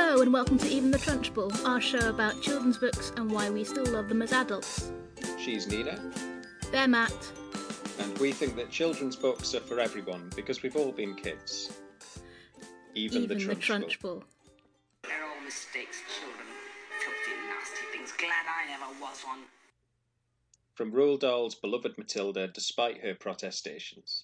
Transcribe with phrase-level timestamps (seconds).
[0.00, 3.64] Hello and welcome to Even the Trunchbull, our show about children's books and why we
[3.64, 4.92] still love them as adults.
[5.40, 6.00] She's Nina,
[6.70, 7.12] They're Matt.
[7.98, 11.72] and we think that children's books are for everyone because we've all been kids.
[12.94, 13.88] Even, Even the the Trunchbull.
[13.88, 14.22] Trunchbull.
[15.02, 16.46] They're all mistakes, children.
[17.00, 18.12] Filthy, nasty things.
[18.12, 19.40] Glad I never was one.
[20.76, 24.22] From Roald Dahl's beloved Matilda, despite her protestations.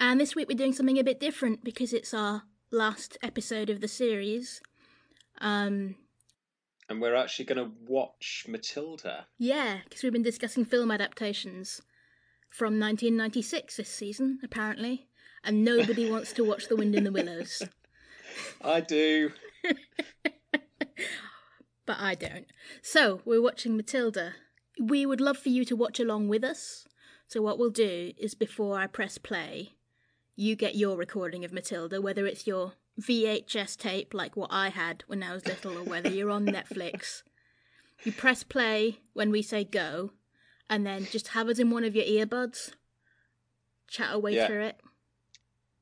[0.00, 3.80] And this week we're doing something a bit different because it's our last episode of
[3.80, 4.60] the series.
[5.40, 5.96] Um,
[6.88, 9.26] And we're actually going to watch Matilda.
[9.38, 11.82] yeah, because we've been discussing film adaptations
[12.50, 15.08] from 1996 this season, apparently,
[15.44, 17.62] and nobody wants to watch The Wind in the Willows.
[18.62, 19.30] I do.
[21.86, 22.46] but I don't.
[22.82, 24.34] So, we're watching Matilda.
[24.80, 26.86] We would love for you to watch along with us.
[27.28, 29.75] So, what we'll do is before I press play,
[30.36, 35.02] you get your recording of Matilda, whether it's your VHS tape like what I had
[35.06, 37.22] when I was little, or whether you're on Netflix.
[38.04, 40.12] You press play when we say go,
[40.68, 42.72] and then just have us in one of your earbuds,
[43.88, 44.46] chat away Yeah.
[44.46, 44.80] through it.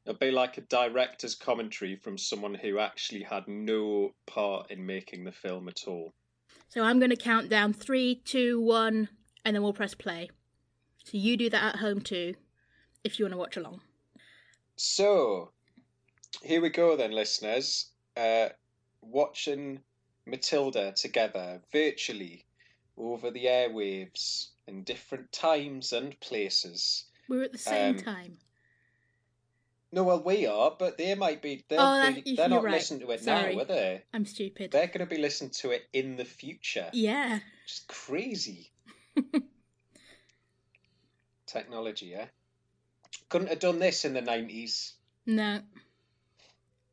[0.07, 5.25] It'll be like a director's commentary from someone who actually had no part in making
[5.25, 6.15] the film at all.
[6.69, 9.09] So I'm going to count down three, two, one,
[9.45, 10.31] and then we'll press play.
[11.03, 12.37] So you do that at home too,
[13.03, 13.81] if you want to watch along.
[14.77, 15.51] So,
[16.43, 17.91] here we go then, listeners.
[18.17, 18.49] Uh,
[19.03, 19.81] watching
[20.27, 22.45] Matilda together virtually
[22.97, 27.05] over the airwaves in different times and places.
[27.29, 28.39] We're at the same Um, time.
[29.93, 31.65] No, well, we are, but they might be.
[31.69, 32.73] They'll Oh, that- you're they're not right.
[32.75, 33.55] listening to it Sorry.
[33.55, 34.03] now, are they?
[34.13, 34.73] I'm stupid.
[34.73, 36.91] They're going to be listening to it in the future.
[36.93, 37.35] Yeah.
[37.35, 38.73] Which is crazy.
[41.47, 42.27] Technology, yeah?
[43.29, 44.93] Couldn't have done this in the 90s.
[45.27, 45.61] No,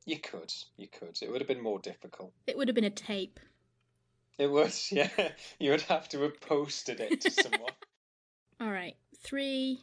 [0.06, 0.54] You could.
[0.78, 1.18] You could.
[1.22, 2.34] It would have been more difficult.
[2.48, 3.40] it would have been a tape.
[4.38, 5.10] It would, yeah.
[5.60, 7.72] You would have to have posted it to someone.
[8.62, 8.96] All right.
[9.24, 9.82] Three,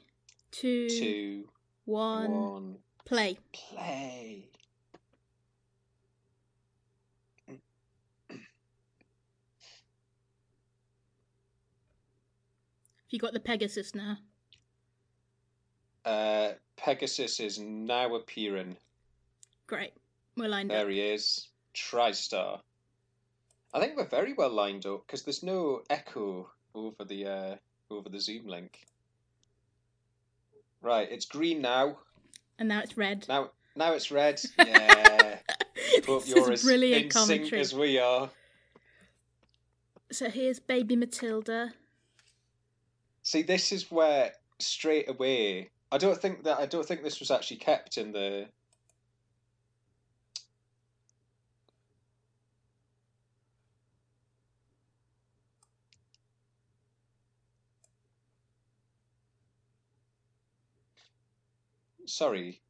[0.51, 1.49] two, Two,
[1.85, 3.39] one, one, play.
[3.53, 4.49] play.
[7.49, 7.59] Have
[13.11, 14.19] you got the Pegasus now.
[16.09, 18.79] Uh, Pegasus is now appearing.
[19.67, 19.93] Great.
[20.39, 20.85] We're lined There up.
[20.87, 21.49] There he is.
[21.75, 22.61] TriStar.
[23.75, 27.57] I think we're very well lined up because there's no echo over the uh,
[27.91, 28.87] over the Zoom link.
[30.81, 31.99] Right, it's green now.
[32.59, 33.27] And now it's red.
[33.29, 34.41] Now, now it's red.
[34.59, 35.37] Yeah.
[36.07, 37.49] Hope you're as brilliant in commentary.
[37.49, 38.31] sync as we are.
[40.11, 41.75] So here's baby Matilda.
[43.23, 45.71] See, this is where straight away.
[45.91, 48.49] I don't think that I don't think this was actually kept in the.
[62.07, 62.61] Sorry.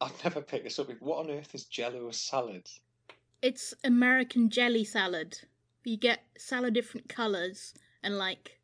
[0.00, 0.88] I'd never pick this up.
[1.00, 2.68] What on earth is Jello salad?
[3.40, 5.40] It's American jelly salad.
[5.84, 8.58] You get salad different colours and like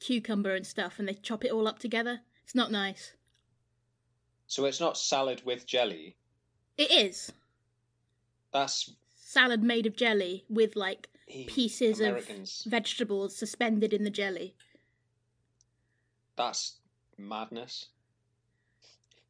[0.00, 2.20] cucumber and stuff, and they chop it all up together.
[2.44, 3.12] It's not nice.
[4.46, 6.16] So it's not salad with jelly.
[6.76, 7.32] It is
[8.52, 11.08] That's salad made of jelly with like
[11.46, 12.62] pieces Americans.
[12.64, 14.54] of vegetables suspended in the jelly.
[16.36, 16.76] That's
[17.18, 17.86] madness.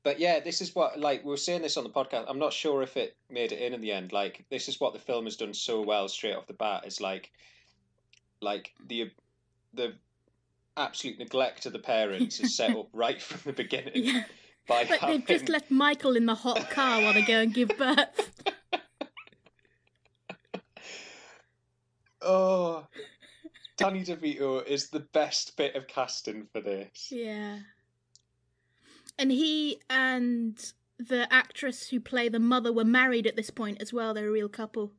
[0.05, 2.27] But yeah, this is what like we were saying this on the podcast.
[2.28, 4.12] I'm not sure if it made it in in the end.
[4.12, 6.87] Like this is what the film has done so well straight off the bat.
[6.87, 7.33] Is like,
[8.41, 9.11] like the
[9.75, 9.95] the
[10.78, 14.25] absolute neglect of the parents is set up right from the beginning Yeah,
[14.66, 15.19] by like having.
[15.21, 18.33] they've just left Michael in the hot car while they go and give birth.
[22.21, 22.87] Oh,
[23.77, 27.10] Danny DeVito is the best bit of casting for this.
[27.12, 27.60] yeah,
[29.19, 33.92] and he and the actress who play the mother were married at this point as
[33.92, 34.15] well.
[34.15, 34.92] They're a real couple.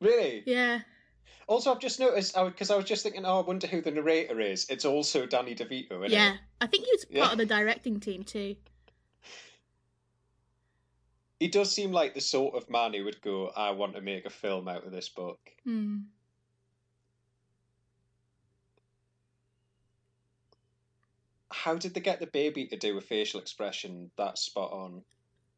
[0.00, 0.44] Really?
[0.46, 0.82] Yeah,
[1.46, 4.40] Also, I've just noticed because I was just thinking, oh, I wonder who the narrator
[4.40, 4.66] is.
[4.70, 6.34] It's also Danny DeVito, isn't yeah.
[6.34, 6.40] it?
[6.60, 7.32] I think he was part Yeah.
[7.32, 8.56] of the directing team too.
[11.40, 14.26] He does seem like the sort of man who would go, I want to make
[14.26, 15.40] a film out of this book.
[15.64, 16.00] Hmm.
[21.50, 25.02] How did they get the baby to do a facial expression that spot on?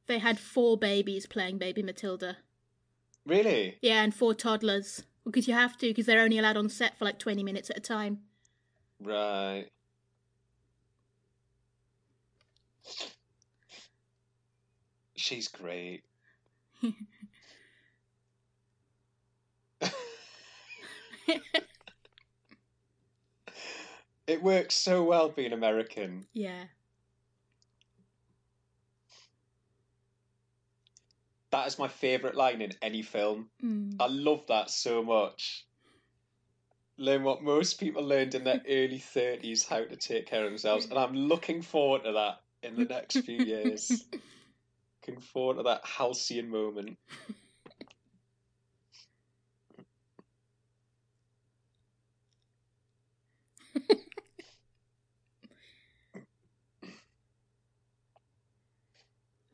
[0.07, 2.39] They had four babies playing baby Matilda.
[3.27, 3.79] Really?
[3.83, 5.05] Yeah, and four toddlers.
[5.25, 7.77] Because you have to, because they're only allowed on set for like 20 minutes at
[7.79, 8.21] a time.
[9.01, 9.69] Right.
[15.17, 16.05] She's great.
[24.27, 26.27] it works so well being American.
[26.33, 26.65] yeah.
[31.53, 33.51] That is my favourite line in any film.
[33.63, 33.97] Mm.
[34.01, 35.67] I love that so much.
[36.97, 40.87] Learn what most people learned in their early 30s how to take care of themselves.
[40.87, 44.05] And I'm looking forward to that in the next few years.
[45.07, 46.97] looking forward to that halcyon moment.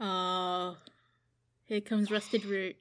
[0.00, 0.76] Oh,
[1.68, 2.76] here comes Rusted Root.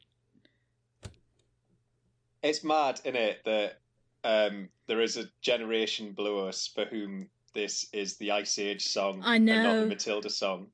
[2.42, 3.80] It's mad, isn't it, that
[4.24, 9.22] um, there is a generation below us for whom this is the Ice Age song
[9.24, 10.68] I and not the Matilda song.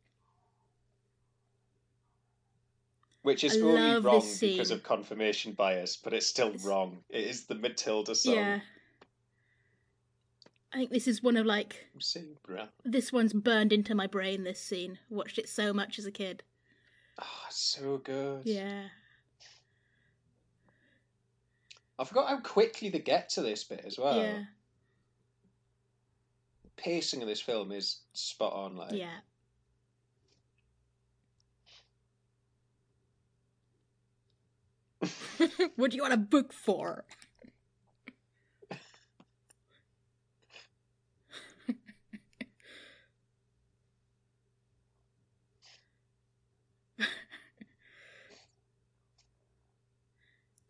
[3.24, 7.04] Which is I only wrong because of confirmation bias, but it's still It's- wrong.
[7.10, 8.36] It is the Matilda song.
[8.36, 8.60] Yeah.
[10.74, 11.86] I think this is one of like
[12.84, 14.44] this one's burned into my brain.
[14.44, 16.44] This scene, watched it so much as a kid.
[17.20, 18.42] Ah, so good.
[18.46, 18.86] Yeah,
[22.00, 24.18] I forgot how quickly they get to this bit as well.
[24.18, 24.44] yeah,
[26.76, 28.76] Pacing of this film is spot on.
[28.76, 29.20] Like, yeah.
[35.76, 37.06] what do you want a book for?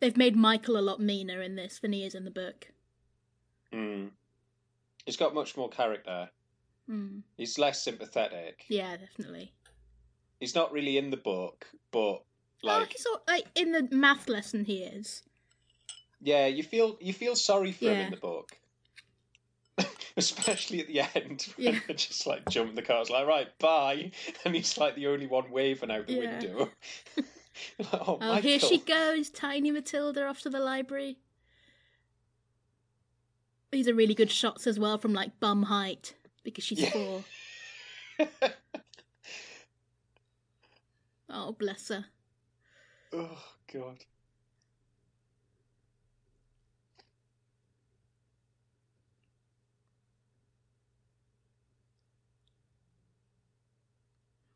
[0.03, 2.67] They've made Michael a lot meaner in this than he is in the book.
[3.73, 4.09] Mm.
[5.05, 6.29] He's got much more character.
[6.91, 7.21] Mm.
[7.37, 8.65] He's less sympathetic.
[8.67, 9.53] Yeah, definitely.
[10.41, 12.21] He's not really in the book, but
[12.63, 15.23] Like, like, so, like in the math lesson, he is.
[16.21, 18.57] yeah, you feel you feel sorry for him in the book.
[20.17, 21.79] Especially at the end, when Yeah.
[21.87, 24.11] they're just like jump in the car, it's like, right, bye.
[24.43, 26.19] And he's like the only one waving out the Yeah.
[26.19, 26.69] window.
[27.93, 31.17] Oh, Oh, here she goes, tiny Matilda off to the library.
[33.71, 36.91] These are really good shots as well from like bum height because she's Yeah.
[36.91, 37.25] four.
[41.29, 42.05] Oh, bless her.
[43.11, 44.05] oh, God.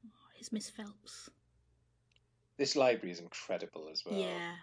[0.06, 1.30] Oh, here's Miss Phelps.
[2.58, 4.20] This library is incredible as well.
[4.20, 4.56] Yeah.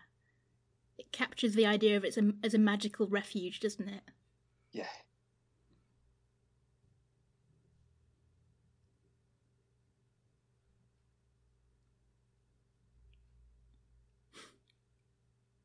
[0.99, 4.03] It captures the idea of it as a, as a magical refuge, doesn't it?
[4.73, 4.87] Yeah.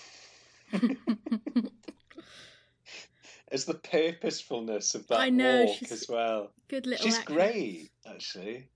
[3.51, 6.51] It's the purposefulness of that I know, walk she's as well.
[6.67, 7.37] Good little She's actress.
[7.37, 8.69] great, actually.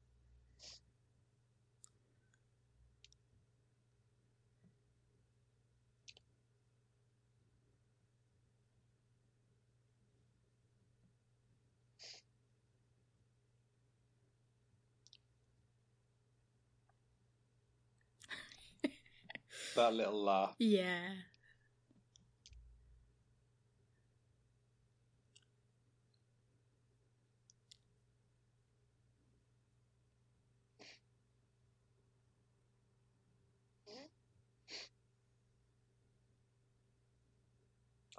[19.79, 20.55] That little laugh.
[20.59, 21.15] Yeah.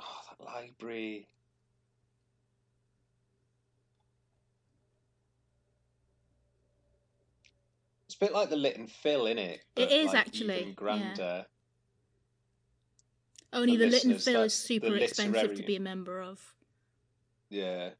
[0.01, 1.29] Oh, that library.
[8.21, 9.65] A bit like the Lit and Phil, in it?
[9.77, 10.75] It is, actually, Even yeah.
[10.75, 11.47] grander.
[13.53, 16.55] Only For the Lytton listeners, Phil is super expensive to be a member of.
[17.49, 17.91] Yeah.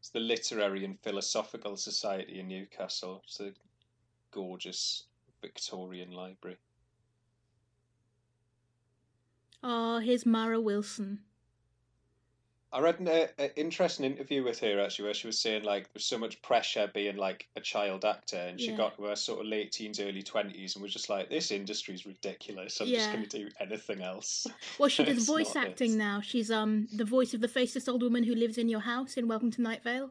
[0.00, 3.22] It's the Literary and Philosophical Society in Newcastle.
[3.24, 3.52] It's a
[4.32, 5.04] gorgeous
[5.40, 6.58] Victorian library.
[9.62, 11.20] Oh, here's Mara Wilson.
[12.74, 15.92] I read an uh, uh, interesting interview with her actually, where she was saying like
[15.92, 18.78] there's so much pressure being like a child actor, and she Yeah.
[18.78, 22.06] got to her sort of late teens, early twenties, and was just like, "This industry's
[22.06, 22.80] ridiculous.
[22.80, 24.46] I'm just going to do anything else."
[24.78, 25.96] Well, she does voice acting this.
[25.98, 26.20] now.
[26.22, 29.28] She's um the voice of the faceless old woman who lives in your house in
[29.28, 30.10] Welcome to Night Vale.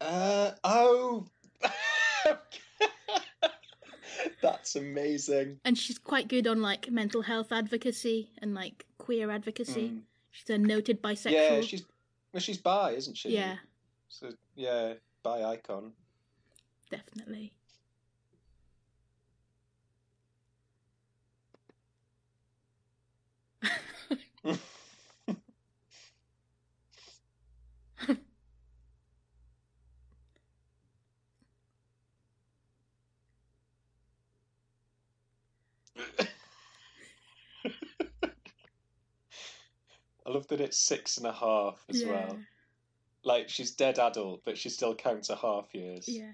[0.00, 1.26] Uh oh,
[4.40, 5.58] that's amazing.
[5.64, 9.88] And she's quite good on like mental health advocacy and like queer advocacy.
[9.88, 10.00] Mm.
[10.30, 11.32] She's a noted bisexual.
[11.32, 11.84] Yeah, she's
[12.32, 13.30] well, she's bi, isn't she?
[13.30, 13.56] Yeah.
[14.08, 15.92] So yeah, bi icon.
[16.90, 17.52] Definitely.
[40.30, 42.08] I love that it's six and a half as yeah.
[42.08, 42.38] well.
[43.24, 46.08] Like she's dead adult, but she still counts a half years.
[46.08, 46.30] Yeah.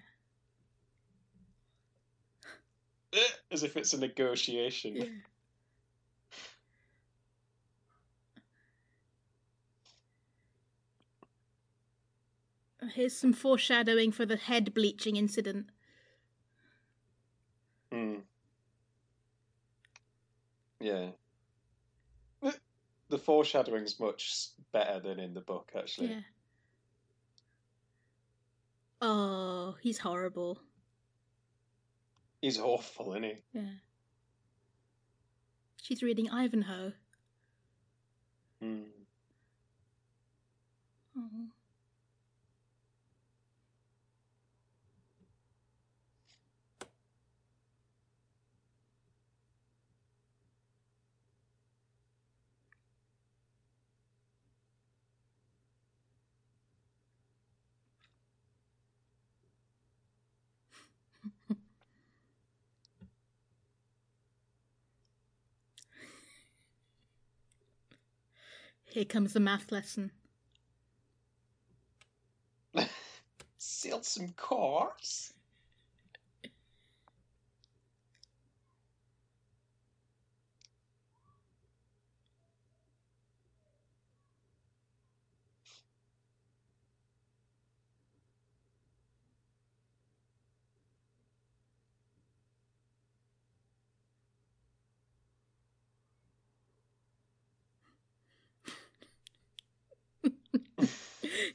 [3.50, 4.96] As if it's a negotiation.
[4.96, 5.04] Yeah.
[12.94, 15.70] Here's some foreshadowing for the head bleaching incident.
[17.90, 18.20] Mm.
[20.80, 21.08] Yeah.
[23.08, 26.08] The foreshadowing's much better than in the book, actually.
[26.08, 26.20] Yeah.
[29.00, 30.58] Oh, he's horrible.
[32.40, 33.34] He's awful, isn't he?
[33.52, 33.62] Yeah.
[35.82, 36.92] She's reading Ivanhoe.
[38.62, 38.84] Mm.
[41.16, 41.46] Oh.
[68.96, 70.10] Here comes the math lesson.
[73.58, 75.34] Still some cars.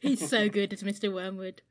[0.02, 1.14] He's so good as Mr.
[1.14, 1.62] Wormwood.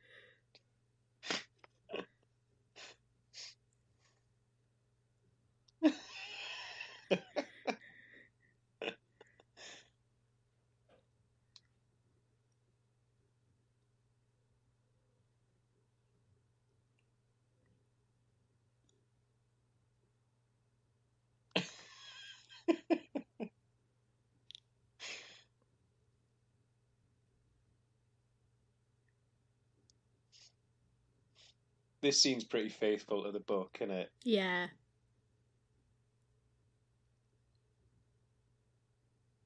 [32.03, 34.11] This scene's pretty faithful to the book, isn't it?
[34.25, 34.69] Yeah.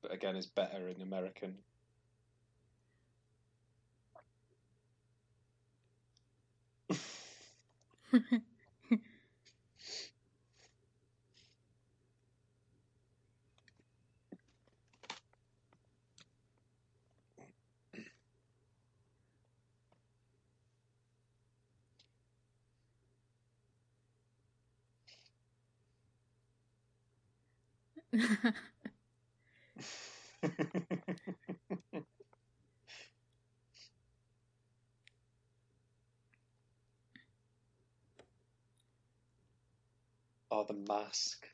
[0.02, 1.58] But again, it's better in American.
[40.50, 41.46] oh, the mask.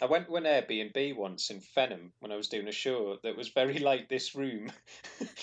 [0.00, 3.36] I went to an Airbnb once in Fenham when I was doing a show that
[3.36, 4.72] was very like this room.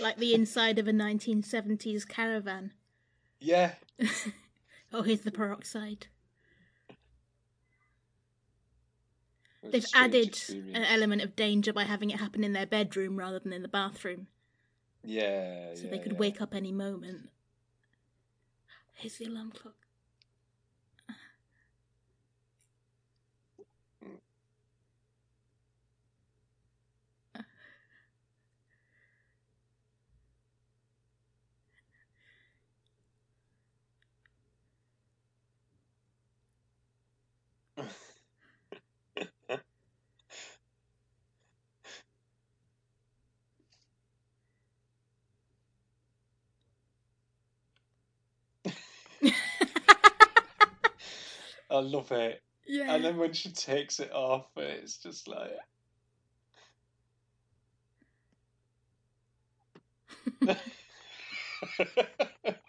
[0.00, 2.72] Like the inside of a 1970s caravan.
[3.40, 3.72] yeah,
[4.92, 6.06] Oh, here's the peroxide.
[9.62, 10.76] They've added experience.
[10.76, 13.68] an element of danger by having it happen in their bedroom rather than in the
[13.68, 14.26] bathroom,
[15.02, 16.18] Yeah, so yeah, they could yeah.
[16.18, 17.30] wake up any moment.
[18.92, 19.83] Here's the alarm clock.
[51.74, 52.42] I love it.
[52.66, 52.94] Yeah.
[52.94, 55.52] And then when she takes it off, it's just like.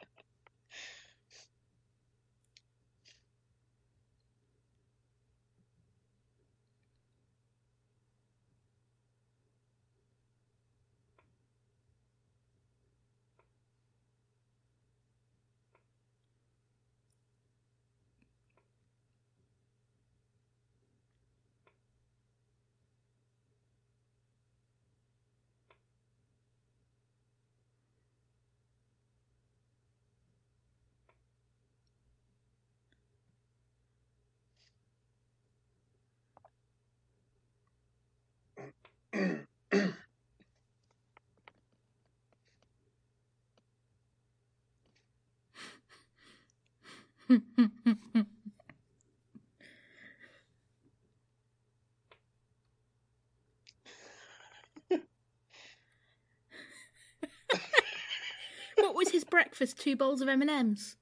[58.77, 59.79] what was his breakfast?
[59.79, 60.95] Two bowls of M and M's.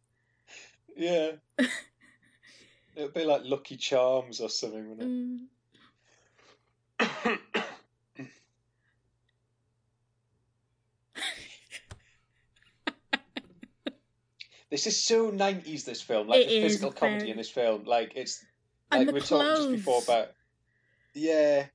[0.96, 1.32] Yeah.
[2.96, 5.48] It'd be like Lucky Charms or something, wouldn't Mm.
[7.00, 7.40] it?
[14.74, 15.86] This is so nineties.
[15.86, 18.44] This film, like It the physical comedy in this film, like it's
[18.92, 20.30] And like we were talking just before about
[21.14, 21.68] yeah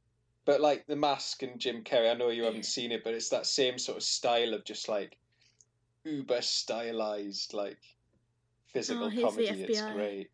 [0.45, 3.29] but like the mask and jim carrey i know you haven't seen it but it's
[3.29, 5.17] that same sort of style of just like
[6.05, 7.79] uber stylized like
[8.73, 9.47] physical Oh, comedy.
[9.47, 10.31] It's great.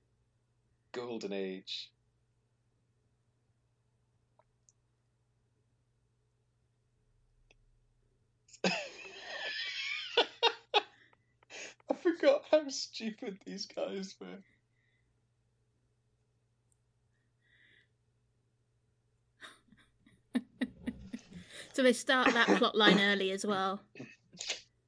[0.92, 1.90] Golden age
[11.90, 14.38] I forgot how stupid these guys were.
[21.72, 23.80] So they start that plot line early as well.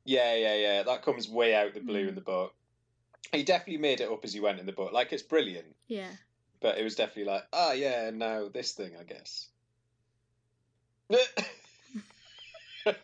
[0.04, 0.82] Yeah, yeah, yeah.
[0.84, 2.10] That comes way out the blue Mm.
[2.10, 2.54] in the book.
[3.32, 4.92] He definitely made it up as he went in the book.
[4.92, 6.12] Like it's brilliant, Yeah.
[6.60, 9.48] but it was definitely like, ah, yeah, now this thing, I guess.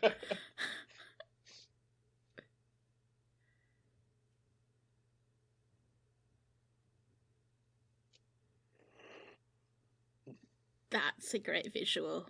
[10.93, 12.29] That's a great visual.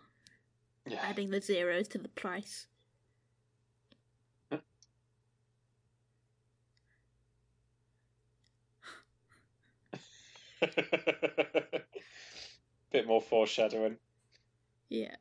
[0.87, 0.99] yeah.
[1.03, 2.67] Adding the zeros to the price.
[12.91, 13.97] Bit more foreshadowing.
[14.87, 15.15] Yeah.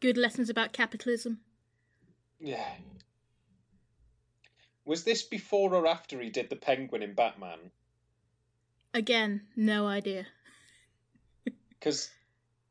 [0.00, 1.40] Good lessons about capitalism.
[2.40, 2.68] yeah.
[4.84, 7.58] Was this before or after he did the Penguin in Batman?
[8.94, 10.26] Again, no idea.
[11.78, 12.10] Because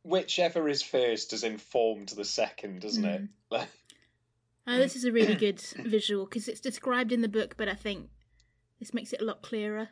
[0.03, 3.21] whichever is first has informed the second, doesn't it?
[3.21, 3.29] Mm.
[3.51, 3.69] Like,
[4.65, 7.73] Oh, this is a really good visual because it's described in the book, but I
[7.75, 8.09] think
[8.79, 9.89] this makes it a lot clearer.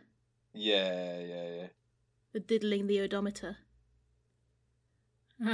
[0.53, 1.67] yeah, yeah, yeah.
[2.33, 3.57] The diddling the odometer.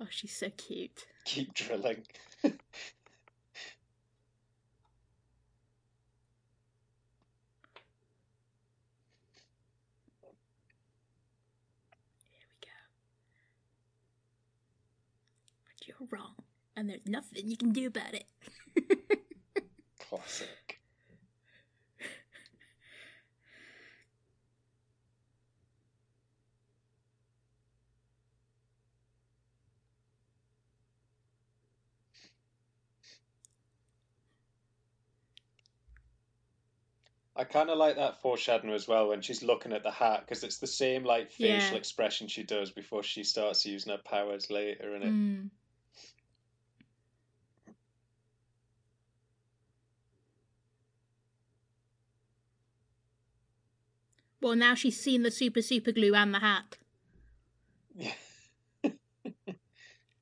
[0.00, 1.06] oh, she's so cute.
[1.24, 2.02] Keep drilling.
[2.42, 2.52] Here
[12.48, 12.68] we go.
[15.66, 16.34] But you're wrong,
[16.76, 18.26] and there's nothing you can do about it.
[20.08, 20.48] Classic.
[37.36, 40.44] I kind of like that foreshadowing as well when she's looking at the hat because
[40.44, 41.78] it's the same like facial Yeah.
[41.78, 45.12] expression she does before she starts using her powers later, and it.
[45.12, 45.50] Mm.
[54.40, 56.76] Well, now she's seen the super super glue and the hat,
[57.96, 58.14] Yeah.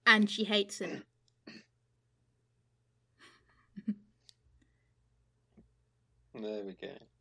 [0.07, 1.03] and she hates it.
[6.43, 7.12] There we go.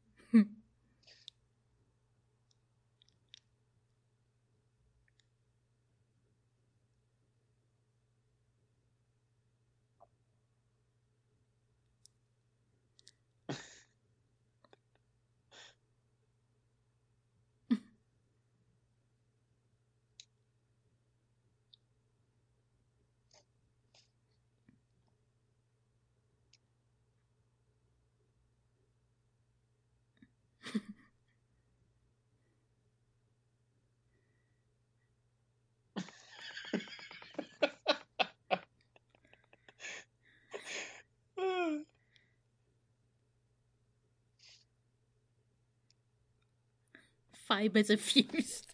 [47.52, 48.74] Fibers are fused.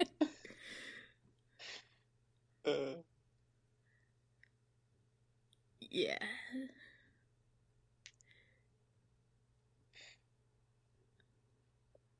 [2.66, 2.96] Uh,
[5.80, 6.18] Yeah.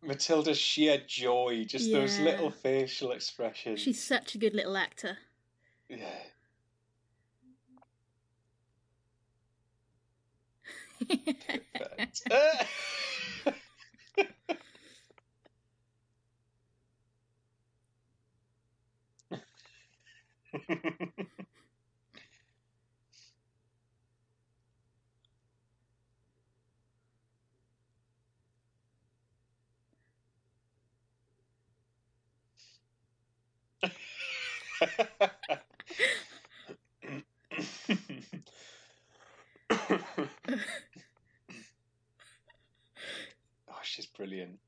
[0.03, 3.81] Matilda's sheer joy, just those little facial expressions.
[3.81, 5.19] She's such a good little actor.
[5.88, 6.07] Yeah.
[11.75, 12.23] Perfect.
[43.69, 44.59] oh, she's brilliant.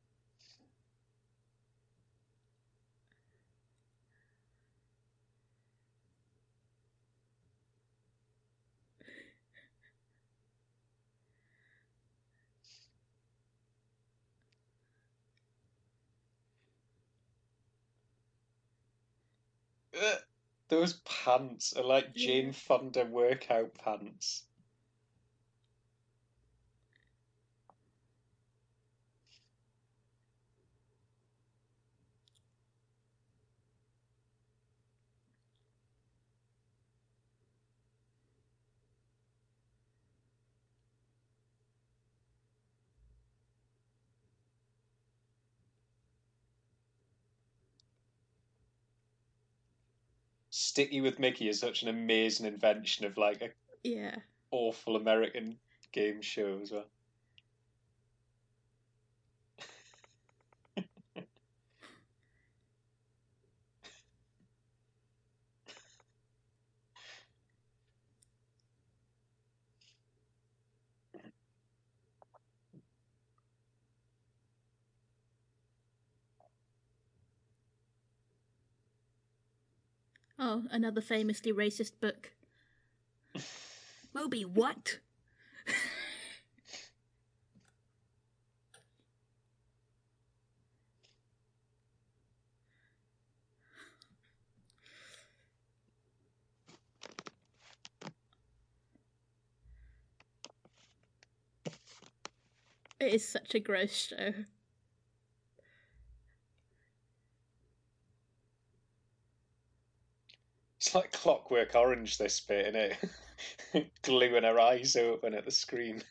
[20.69, 24.45] Those pants are like Jane Fonda workout pants.
[50.79, 53.51] Sticky with Mickey is such an amazing invention of like a
[53.83, 54.15] Yeah.
[54.53, 55.59] awful American
[55.91, 56.87] game show as well.
[80.51, 82.31] Oh, another famously racist book.
[84.15, 84.99] Moby, what?
[102.99, 104.33] It is such a gross show.
[110.89, 113.91] It's like Clockwork Orange, this bit, innit?
[114.03, 116.03] Gluing her eyes open at the screen.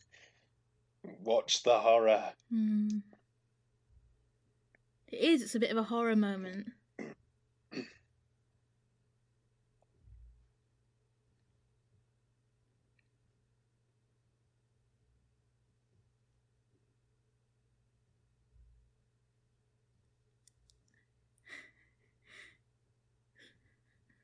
[1.23, 2.25] Watch the horror.
[2.51, 2.99] Hmm.
[5.07, 6.67] It is, it's a bit of a horror moment.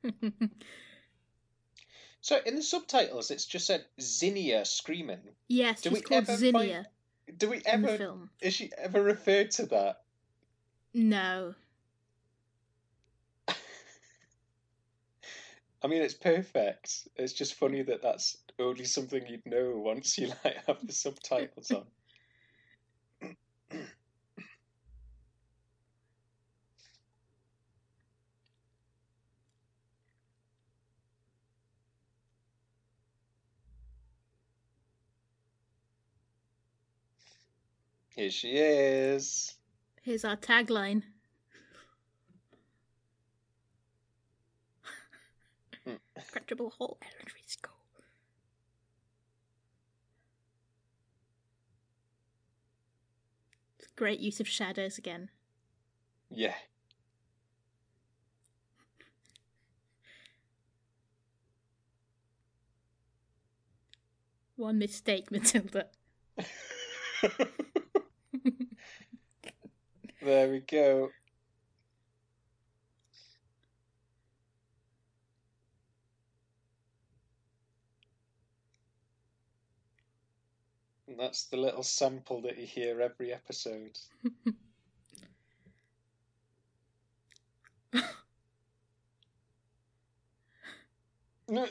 [2.22, 5.20] So in the subtitles, it's just said Zinnia screaming.
[5.50, 6.86] yes, Do she's we called ever Zinnia
[7.28, 7.98] find- Do we ever?
[7.98, 8.30] film.
[8.39, 10.04] Is she ever referred to that?
[10.94, 11.54] No.
[15.84, 17.10] I mean, it's perfect.
[17.18, 21.72] It's just funny that that's only something you'd know once you like have the subtitles
[21.72, 21.84] on.
[38.15, 39.56] Here she is.
[40.04, 41.02] Here's our tagline.
[45.84, 45.95] Hmm.
[46.15, 47.73] Incredible Hall Elementary School.
[53.95, 55.30] Great use of shadows again.
[56.30, 56.54] Yeah.
[64.56, 65.88] One mistake, Matilda.
[70.21, 71.10] there we go.
[81.08, 83.97] And that's the little sample that you hear every episode.
[91.47, 91.67] No.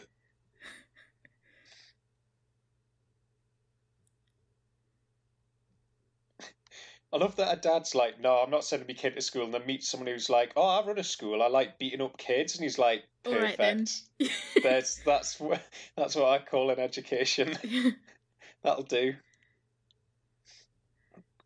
[7.12, 9.53] I love that her dad's like, no, I'm not sending my kid to school, and
[9.53, 12.55] then meets someone who's like, oh, I run a school, I like beating up kids,
[12.55, 13.42] and he's like, perfect.
[13.42, 13.87] right then.
[14.62, 15.62] There's that's what
[15.96, 17.57] that's what I call an education.
[18.62, 19.14] That'll do.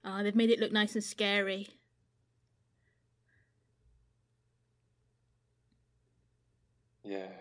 [0.05, 1.69] oh, they've made it look nice and scary.
[7.03, 7.33] Yeah.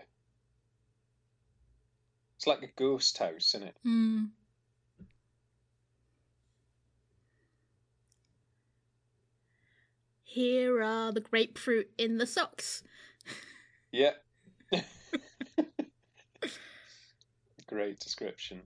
[2.36, 3.76] It's like a ghost house, isn't it?
[3.82, 4.24] Hmm.
[10.36, 12.82] Here are the grapefruit in the socks.
[13.90, 14.10] Yeah.
[17.66, 18.60] Great description.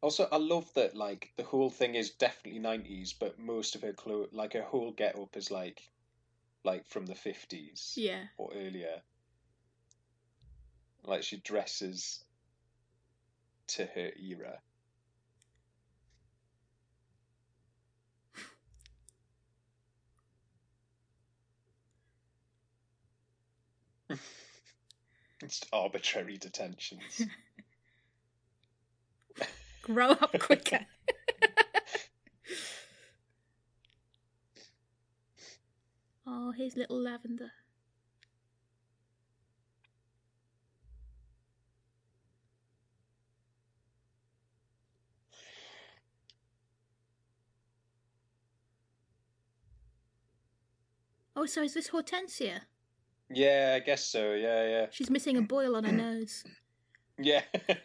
[0.00, 3.92] Also, I love that like the whole thing is definitely nineties, but most of her
[3.92, 5.88] clothes, like her whole get up, is like
[6.64, 8.24] like from the fifties Yeah.
[8.36, 9.00] or earlier.
[11.04, 12.24] Like she dresses
[13.68, 14.58] to her era.
[25.72, 27.02] Arbitrary detentions.
[29.82, 30.86] Grow up quicker.
[36.26, 37.50] oh, here's little lavender.
[51.36, 52.60] Oh, so is this Hortensia?
[53.34, 54.32] Yeah, I guess so.
[54.34, 56.44] Yeah, yeah, She's missing a boil on her nose.
[57.18, 57.42] yeah.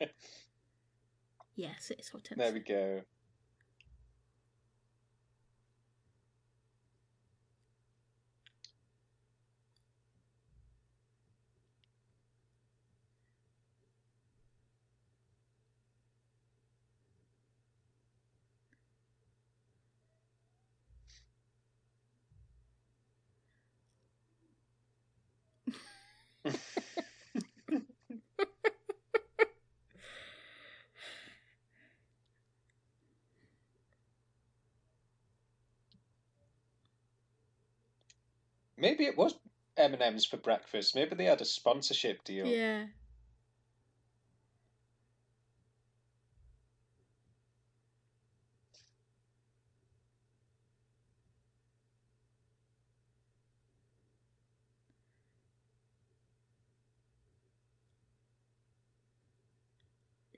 [1.56, 2.26] Yes, it is hot.
[2.38, 3.02] there we go.
[39.00, 39.40] Maybe it was
[39.78, 40.94] M and M's for breakfast.
[40.94, 42.46] Maybe they had a sponsorship deal.
[42.46, 42.88] Yeah.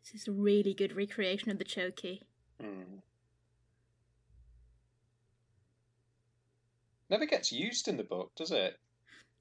[0.03, 2.21] This is a really good recreation of the chokey.
[2.61, 3.01] Mm.
[7.11, 8.79] Never gets used in the book, does it?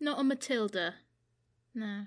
[0.01, 0.97] Not on Matilda.
[1.73, 2.07] No.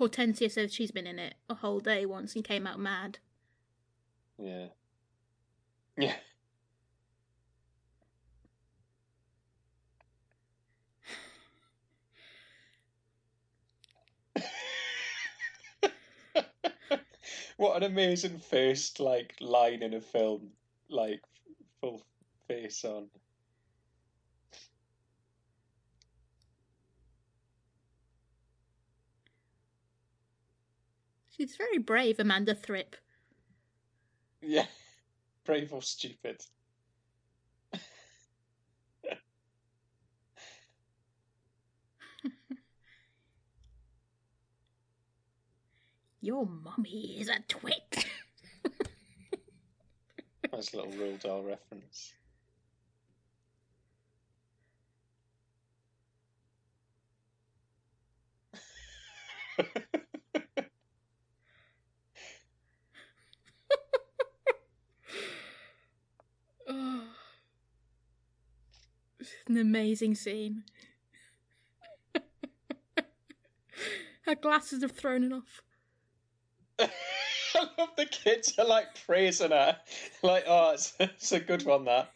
[0.00, 3.18] Hortensia says she's been in it a whole day once and came out mad.
[4.38, 4.68] Yeah.
[5.98, 6.14] Yeah.
[17.58, 20.48] what an amazing first like line in a film,
[20.88, 21.20] like
[21.82, 22.00] full
[22.48, 23.10] face on.
[31.36, 32.96] She's very brave, Amanda Thripp.
[34.40, 34.66] Yeah.
[35.44, 36.40] Brave or stupid.
[46.22, 48.06] Your mummy is a twit.
[50.52, 52.14] Nice little Roald Dahl reference.
[66.68, 67.04] oh.
[69.18, 70.64] It's an amazing scene.
[74.22, 75.62] Her glasses have thrown it off.
[77.56, 79.78] I love the kids are like praising her.
[80.22, 82.10] Like, oh, it's, it's a good one, that.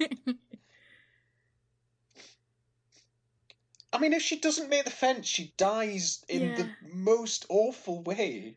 [3.92, 8.56] I mean, if she doesn't make the fence, she dies in the most awful way.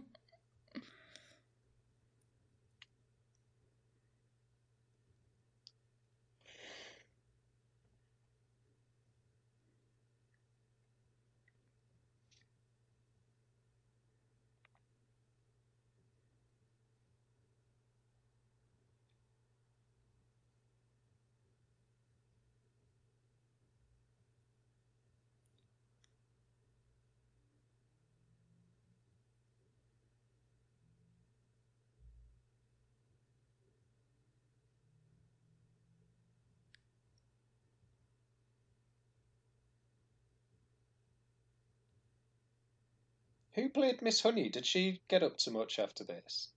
[43.53, 44.49] Who played Miss Honey?
[44.49, 46.49] Did she get up to much after this?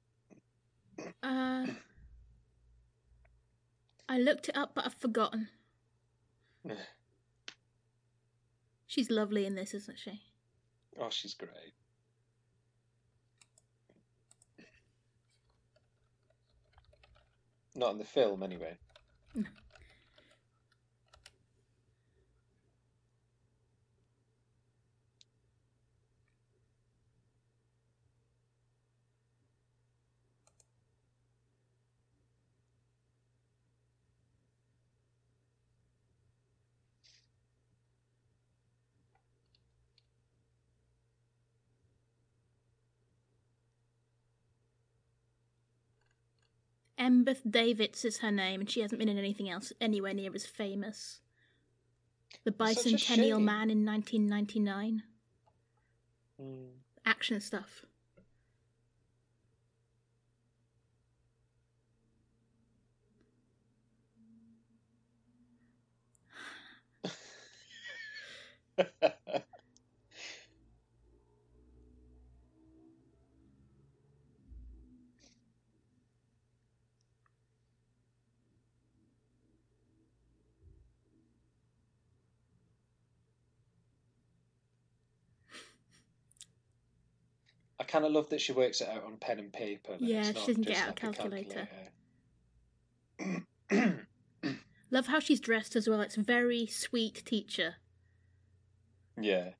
[1.22, 1.66] uh,
[4.08, 5.48] I looked it up, but I've forgotten.
[8.86, 10.22] She's lovely in this, isn't she?
[11.00, 11.74] Oh, she's great.
[17.74, 18.76] Not in the film, anyway.
[47.04, 50.46] Embeth Davidtz is her name, and she hasn't been in anything else anywhere near as
[50.46, 51.20] famous.
[52.44, 53.42] The That's such a Bicentennial.
[53.42, 55.02] Man in 1999.
[56.40, 56.70] Mm.
[57.04, 57.84] Action stuff.
[87.94, 89.94] kind of love that she works it out on pen and paper.
[90.00, 91.68] Yeah, she doesn't get out a like calculator.
[93.18, 94.06] calculator.
[94.90, 96.00] Love how she's dressed as well.
[96.00, 97.76] It's very sweet teacher.
[99.20, 99.50] yeah.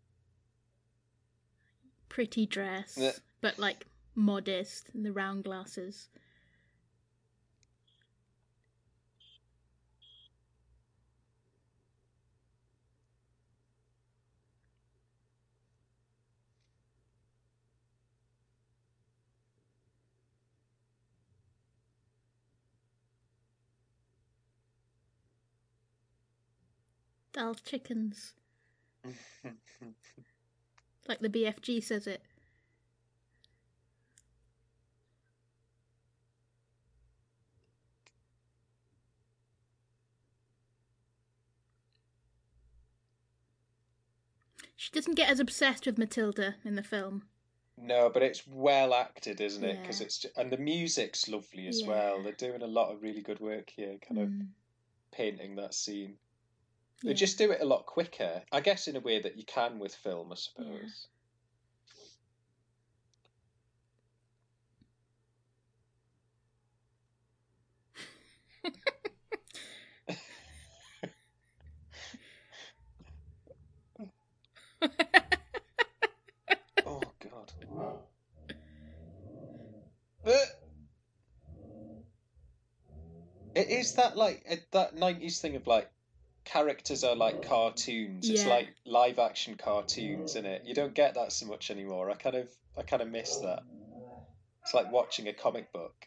[2.09, 3.11] Pretty dress, Yeah.
[3.41, 6.09] but like modest, and the round glasses.
[27.35, 28.33] Dull chickens.
[31.07, 32.23] Like the BFG says it.
[44.77, 47.29] She doesn't get as obsessed with Matilda in the film.
[47.77, 49.81] No, but it's well acted, isn't it?
[49.83, 50.07] Because Yeah.
[50.07, 51.89] it's ju- and the music's lovely as Yeah.
[51.89, 52.23] well.
[52.23, 54.49] They're doing a lot of really good work here, kind of Mm,
[55.11, 56.19] painting that scene.
[57.05, 57.11] Yeah.
[57.11, 59.79] They just do it a lot quicker, I guess, in a way that you can
[59.79, 61.09] with film, I suppose.
[76.87, 77.53] Oh God.
[80.25, 80.47] But
[83.55, 85.91] it is that like uh, that nineties thing of like
[86.55, 88.31] characters are like cartoons.
[88.31, 88.49] It's Yeah.
[88.49, 90.63] like live action cartoons in it.
[90.65, 92.11] You don't get that so much anymore.
[92.11, 93.65] I kind of I kind of miss that.
[94.63, 96.07] It's like watching a comic book.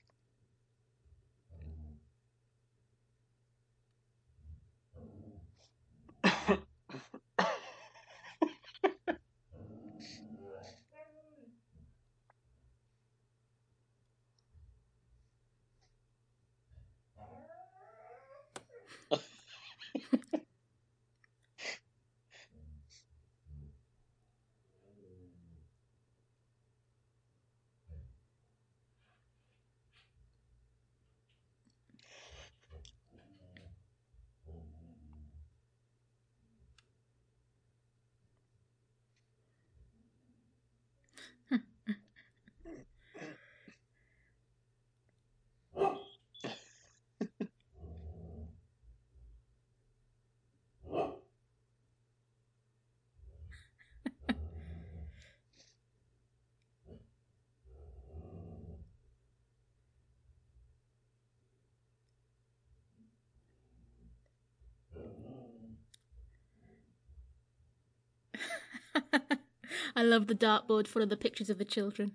[69.98, 72.12] I love the dartboard full of the pictures of the children.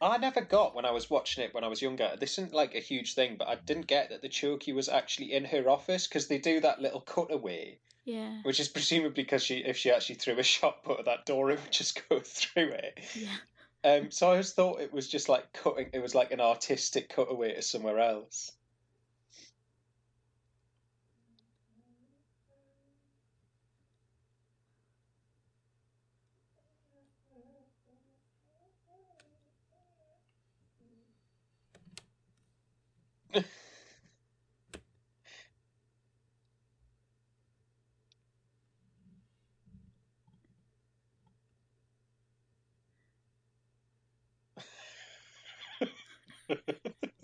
[0.00, 2.12] I never got when I was watching it when I was younger.
[2.20, 5.32] This isn't like a huge thing, but I didn't get that the Chokey was actually
[5.32, 8.38] in her office because they do that little cutaway, Yeah.
[8.44, 11.50] which is presumably because she, if she actually threw a shot put at that door,
[11.50, 13.00] it would just go through it.
[13.16, 13.90] Yeah.
[13.92, 15.88] Um, so I always thought it was just like cutting.
[15.92, 18.52] It was like an artistic cutaway to somewhere else.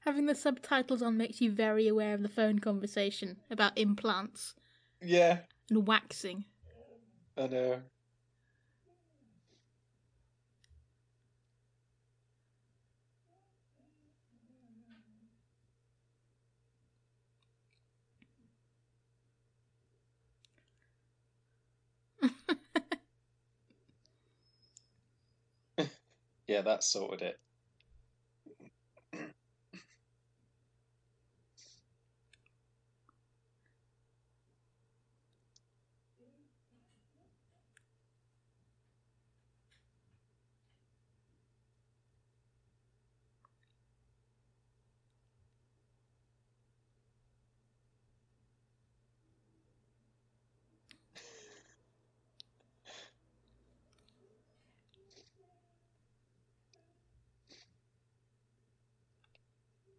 [0.00, 4.54] Having the subtitles on makes you very aware of the phone conversation about implants
[5.00, 5.40] Yeah,
[5.70, 6.44] and waxing.
[7.36, 7.82] I know.
[26.46, 27.40] Yeah, that sorted it.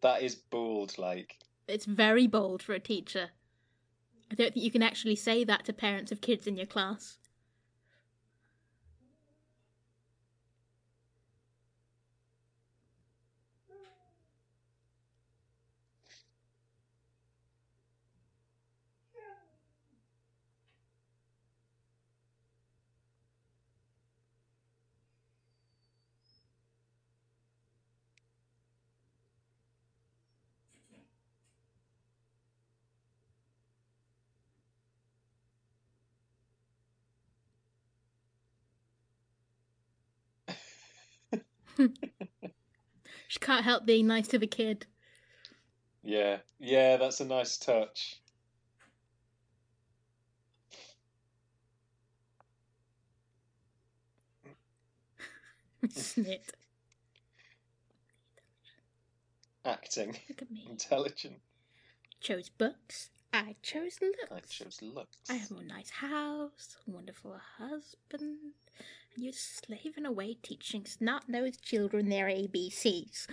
[0.03, 1.37] That is bold, like.
[1.67, 3.29] It's very bold for a teacher.
[4.29, 7.17] I don't think you can actually say that to parents of kids in your class.
[43.27, 44.85] She can't help being nice to the kid.
[46.03, 48.21] Yeah, yeah, that's a nice touch.
[55.87, 56.49] Snit.
[59.65, 60.67] Acting, Look at me.
[60.69, 61.37] intelligent.
[62.19, 63.09] Chose books.
[63.31, 64.31] I chose looks.
[64.31, 65.17] I chose looks.
[65.29, 68.51] I have a nice house, wonderful husband, and
[69.15, 73.27] you're slaving away teaching snot-nosed children their ABCs.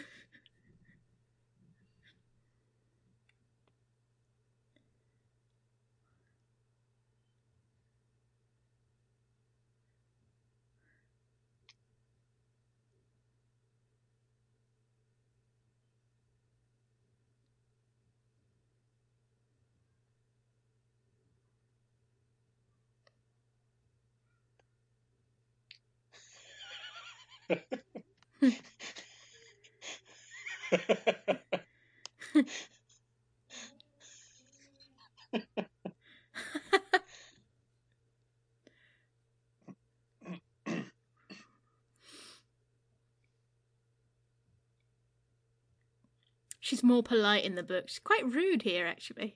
[46.61, 47.89] She's more polite in the book.
[47.89, 49.35] She's quite rude here, actually.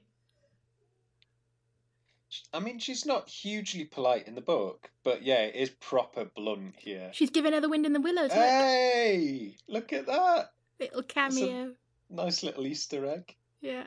[2.55, 6.77] I mean, she's not hugely polite in the book, but yeah, it is proper blunt
[6.79, 7.11] here.
[7.13, 8.31] She's giving her the wind in the willows.
[8.31, 10.53] Look, Hey, look at that!
[10.79, 11.75] little cameo.
[12.11, 13.35] Nice little Easter egg.
[13.61, 13.87] Yeah.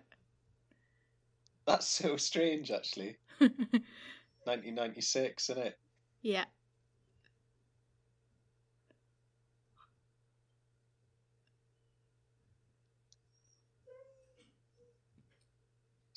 [1.66, 3.16] That's so strange, actually.
[3.40, 5.80] 1996, isn't it?
[6.22, 6.46] yeah.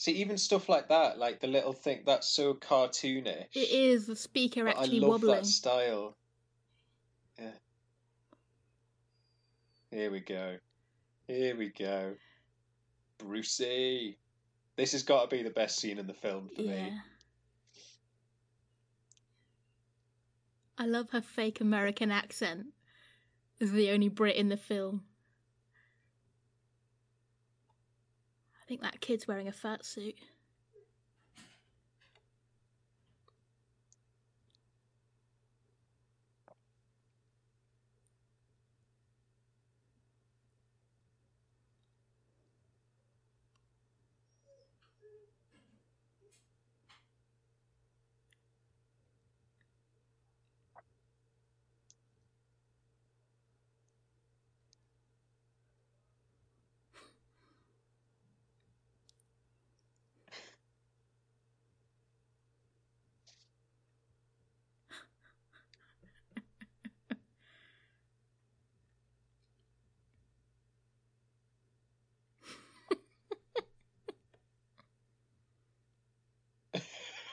[0.00, 3.48] See, even stuff like that, like the little thing, that's so cartoonish.
[3.52, 5.34] It is the speaker But I actually love wobbling.
[5.36, 6.16] that style.
[7.38, 7.50] Yeah.
[9.90, 10.56] Here we go.
[11.26, 12.14] Here we go.
[13.18, 14.16] Brucey.
[14.76, 16.84] This has got to be the best scene in the film for Yeah.
[16.86, 16.92] me.
[20.78, 22.68] I love her fake American accent
[23.60, 25.04] as the only Brit in the film.
[28.70, 30.14] Think that kid's wearing a fat suit.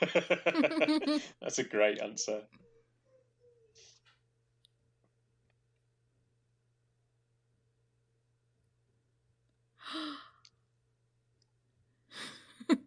[1.40, 2.42] That's a great answer.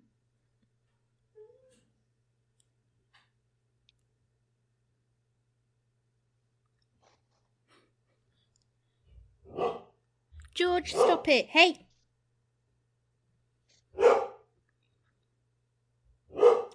[10.54, 11.48] George, stop it.
[11.48, 11.88] Hey!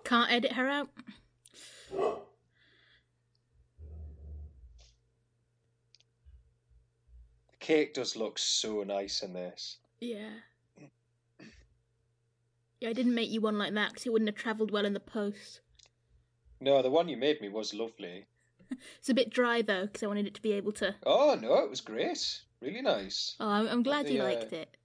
[0.05, 0.89] Can't edit her out.
[7.51, 9.79] The cake does look so nice in this.
[10.01, 10.31] Yeah.
[12.81, 14.93] Yeah, I didn't make you one like that because it wouldn't have travelled well in
[14.93, 15.61] the post.
[16.61, 18.27] No, the one you made me was lovely.
[18.99, 20.95] It's a bit dry though because I wanted it to be able to.
[21.07, 22.41] Oh no, it was great.
[22.61, 23.37] Really nice.
[23.39, 24.77] Oh, I'm, I'm glad the, you uh, liked it.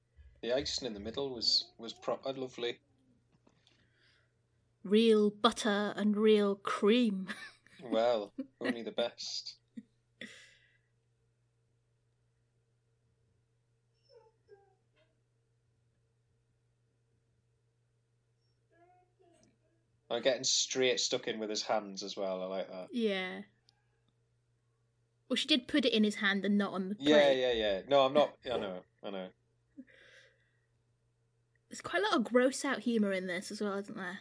[0.41, 2.77] The icing in the middle was was proper lovely.
[4.83, 7.27] Real butter and real cream.
[7.83, 9.55] Well, only the best.
[20.09, 22.41] I'm getting straight stuck in with his hands as well.
[22.43, 22.87] I like that.
[22.91, 23.41] yeah.
[25.29, 27.07] Well, she did put it in his hand and not on the plate.
[27.07, 27.81] Yeah, yeah, yeah.
[27.87, 28.33] No, I'm not.
[28.45, 29.27] I know, I know.
[31.69, 34.19] There's quite a lot of gross out humour in this as well, isn't there?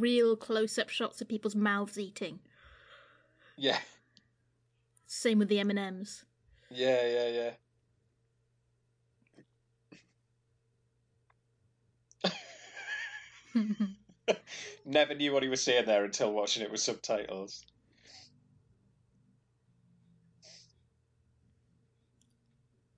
[0.00, 2.40] Real close up shots of people's mouths eating.
[3.56, 3.78] Yeah,
[5.06, 6.24] Same with the M and M's.
[6.70, 7.54] yeah, yeah,
[13.54, 14.34] yeah.
[14.84, 17.64] Never knew what he was saying there until watching it with subtitles.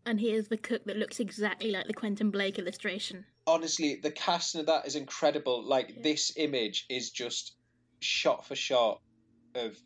[0.06, 3.26] And here's the cook that looks exactly like the Quentin Blake illustration.
[3.46, 5.62] Honestly, the casting of that is incredible.
[5.62, 6.02] Like Yeah.
[6.02, 7.56] this image is just
[8.00, 9.00] shot for shot
[9.54, 9.78] of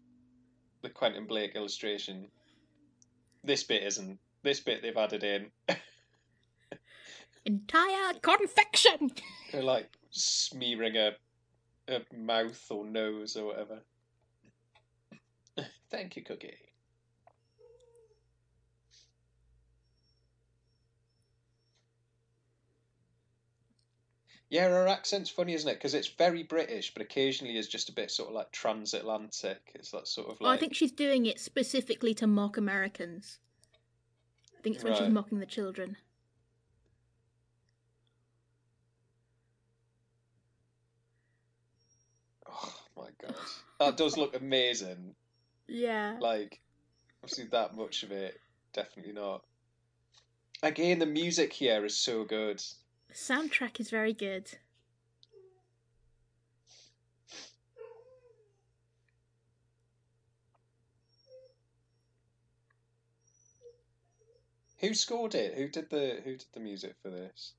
[0.82, 2.30] the Quentin Blake illustration.
[3.44, 4.18] This bit isn't.
[4.42, 5.50] This bit they've added in.
[7.46, 9.12] Entire confection!
[9.50, 11.16] They're like smearing a
[11.88, 13.82] a mouth or nose or whatever.
[15.90, 16.56] Thank you, Cookie.
[24.50, 25.74] Yeah, her accent's funny, isn't it?
[25.74, 29.70] Because it's very British, but occasionally is just a bit sort of like transatlantic.
[29.76, 33.38] It's that sort of Oh, I think she's doing it specifically to mock Americans.
[34.58, 35.96] I think it's when she's mocking the children.
[42.48, 43.36] Oh my god,
[43.78, 45.14] that does look amazing.
[45.68, 46.16] Yeah.
[46.20, 46.60] Like,
[47.22, 48.40] obviously, that much of it,
[48.72, 49.44] definitely not.
[50.64, 52.60] Again, the music here is so good.
[53.10, 54.48] The soundtrack is very good.
[64.78, 65.54] Who scored it?
[65.54, 67.54] Who did the Who did the music for this?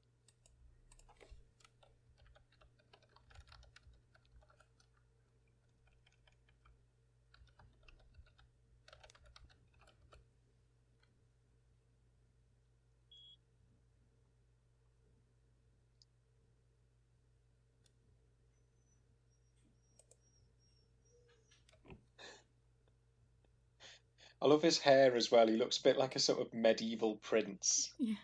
[24.41, 25.47] I love his hair as well.
[25.47, 27.91] He looks a bit like a sort of medieval prince.
[27.99, 28.15] Yeah.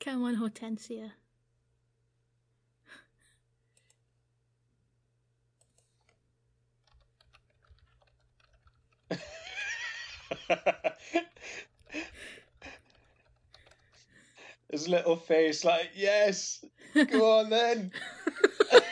[0.00, 1.12] Come on, Hortensia.
[14.70, 16.64] His little face, like, yes,
[16.94, 17.92] go on then.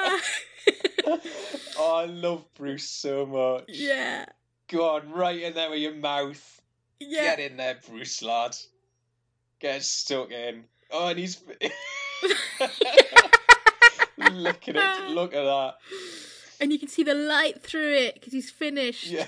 [1.78, 3.64] oh, I love Bruce so much.
[3.68, 4.26] yeah.
[4.68, 6.60] Go on, right in there with your mouth.
[7.00, 7.36] Yeah.
[7.36, 8.56] Get in there, Bruce lad.
[9.58, 10.64] Get stuck in.
[10.90, 11.42] Oh, and he's
[14.30, 15.10] licking it.
[15.10, 15.74] Look at that.
[16.60, 19.06] And you can see the light through it because he's finished.
[19.06, 19.26] Yeah.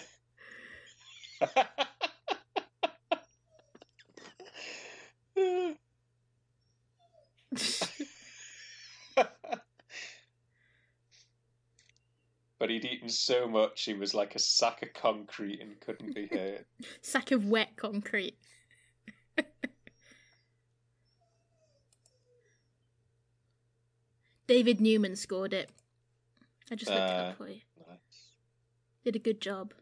[12.63, 16.29] But he'd eaten so much he was like a sack of concrete and couldn't be
[16.29, 16.65] hurt.
[17.03, 18.39] Sack of wet concrete.
[24.47, 25.71] David Newman scored it.
[26.71, 27.63] I just looked it Uh, up for you.
[27.89, 28.29] Nice.
[29.05, 29.75] Did a good job.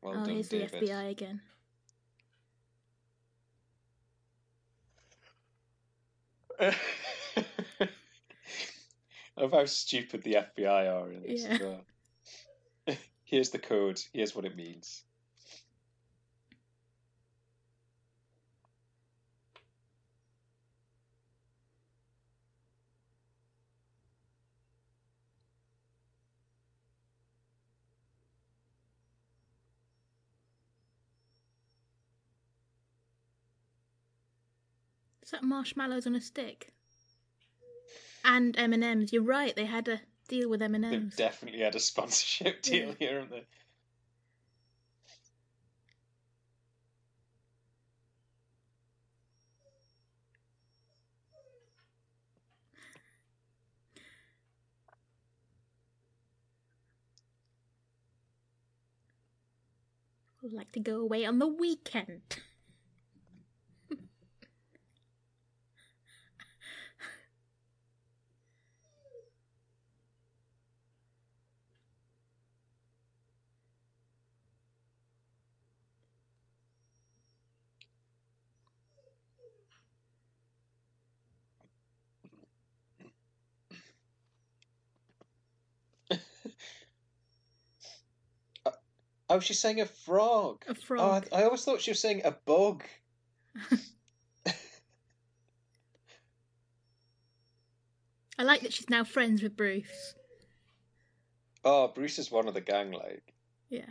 [0.00, 0.70] Well oh, done, here's David.
[0.70, 1.40] the FBI again.
[9.38, 11.58] Love how stupid the FBI are in this Yeah.
[11.60, 12.96] well.
[13.24, 14.00] Here's the code.
[14.12, 15.04] Here's what it means.
[35.22, 36.72] Is that marshmallows on a stick?
[38.24, 39.12] And M and M's.
[39.12, 39.54] You're right.
[39.56, 41.14] They had a Deal with M&Ms.
[41.16, 42.94] They definitely had a sponsorship deal Yeah.
[42.98, 43.46] here, haven't they?
[60.42, 62.38] Like to go away on the weekend.
[89.38, 90.64] Oh, she's saying a frog.
[90.66, 91.28] A Oh, frog.
[91.30, 92.82] I, I always thought she was saying a bug.
[98.36, 100.14] I like that she's now friends with Bruce.
[101.64, 103.32] Oh, Bruce is one of the gang, like.
[103.68, 103.86] Yeah.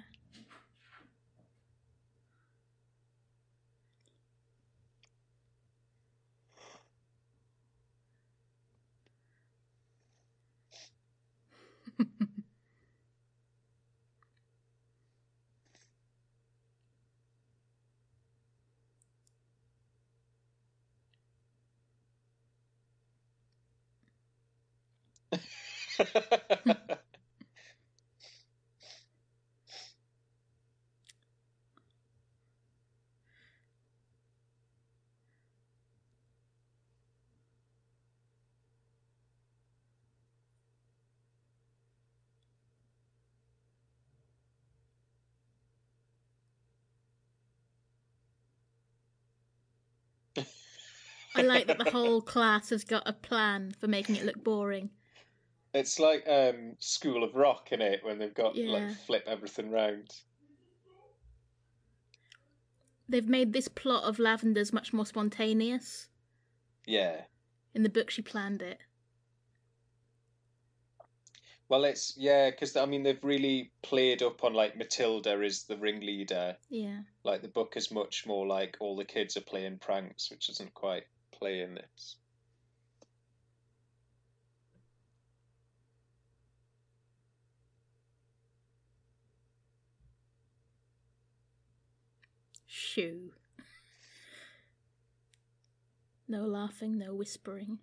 [51.36, 54.90] I like that the whole class has got a plan for making it look boring.
[55.78, 58.72] It's like um, School of Rock in it when they've got Yeah.
[58.72, 60.10] like flip everything round.
[63.10, 66.08] They've made this plot of Lavender's much more spontaneous.
[66.86, 67.22] Yeah.
[67.74, 68.80] In the book, she planned it.
[71.70, 75.78] Well, it's yeah, because I mean they've really played up on like Matilda is the
[75.78, 76.56] ringleader.
[76.70, 77.02] Yeah.
[77.24, 80.74] Like the book is much more like all the kids are playing pranks, which isn't
[80.74, 82.16] quite playing this.
[92.98, 93.32] Shoo.
[96.28, 97.80] No laughing, no whispering.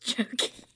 [0.00, 0.69] Joking.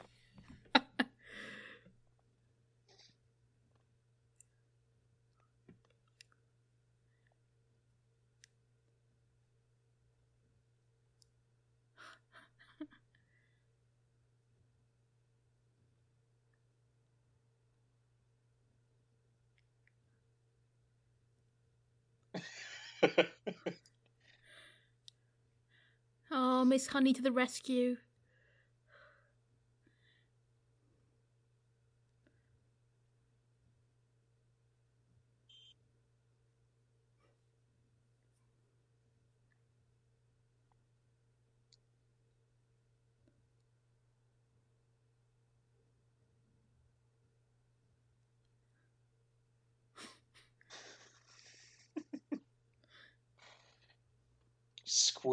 [26.30, 27.96] Oh, Miss Honey to the rescue.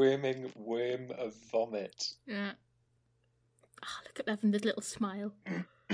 [0.01, 2.13] Squirming worm of vomit.
[2.25, 2.53] Yeah.
[3.83, 5.31] Oh, look at Lavender's little smile.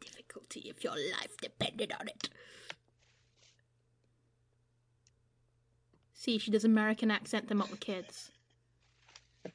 [0.00, 2.30] Difficulty if your life depended on it.
[6.14, 8.32] See, she does American accent them up with kids.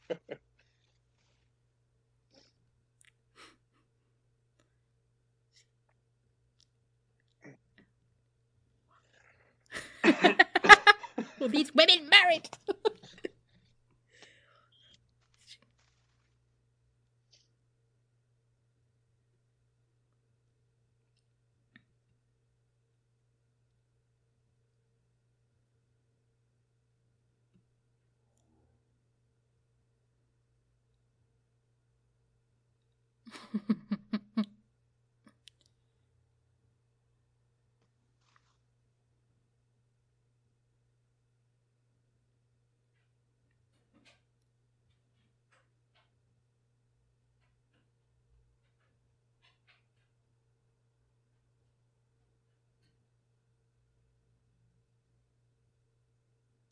[11.39, 12.49] Were these women married?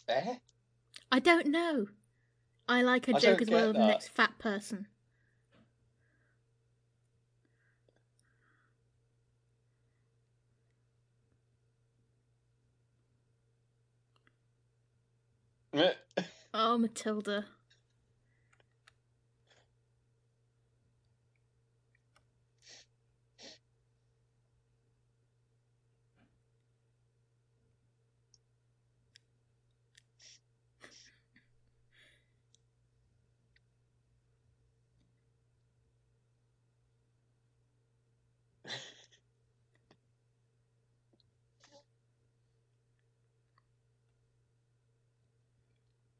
[0.07, 0.35] Eh?
[1.11, 1.87] I don't know.
[2.67, 4.87] I like a I joke as well of the next fat person.
[16.53, 17.45] Oh, Matilda.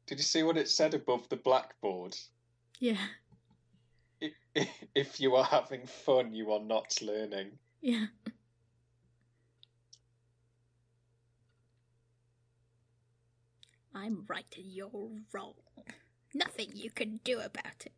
[0.08, 2.16] Did you see what it said above the blackboard?
[2.80, 2.96] Yeah,
[4.94, 7.58] If you are having fun, you are not learning.
[7.82, 8.06] yeah.
[13.94, 15.54] I'm right and you're wrong.
[16.34, 17.92] Nothing you can do about it.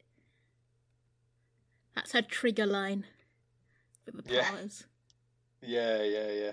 [1.94, 3.04] That's her trigger line
[4.04, 4.34] for the powers.
[4.34, 4.50] Yeah.
[4.50, 4.84] powers.
[5.62, 6.52] Yeah, yeah, yeah.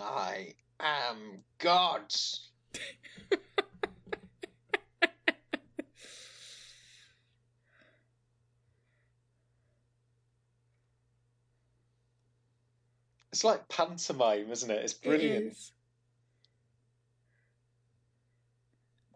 [0.00, 2.02] I am God.
[13.32, 14.84] It's like pantomime, isn't it?
[14.84, 15.44] It's brilliant.
[15.44, 15.72] It is.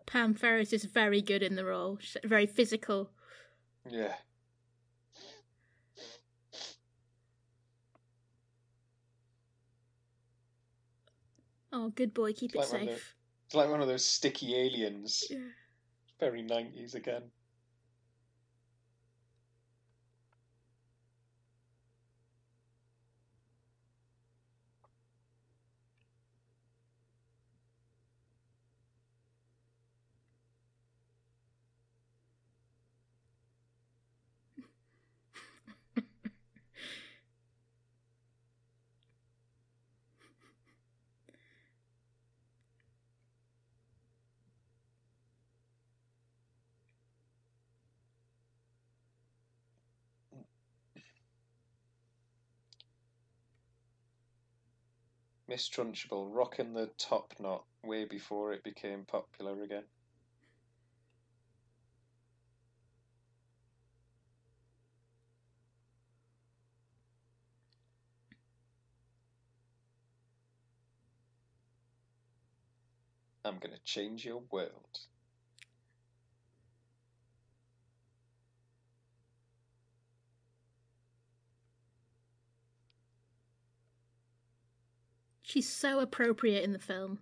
[0.07, 1.99] Pam Ferris is very good in the role.
[2.01, 3.11] She's very physical.
[3.91, 4.15] Yeah.
[11.75, 13.17] Oh, good boy, keep it Like one of the- safe.
[13.47, 15.25] It's like one of those sticky aliens.
[15.29, 15.51] Yeah.
[16.21, 17.33] Very 90s again.
[55.55, 55.69] Miss
[56.27, 59.85] rocking the top knot way before it became popular again.
[73.45, 74.73] I'm gonna change your world.
[85.55, 87.21] She's so appropriate in the film.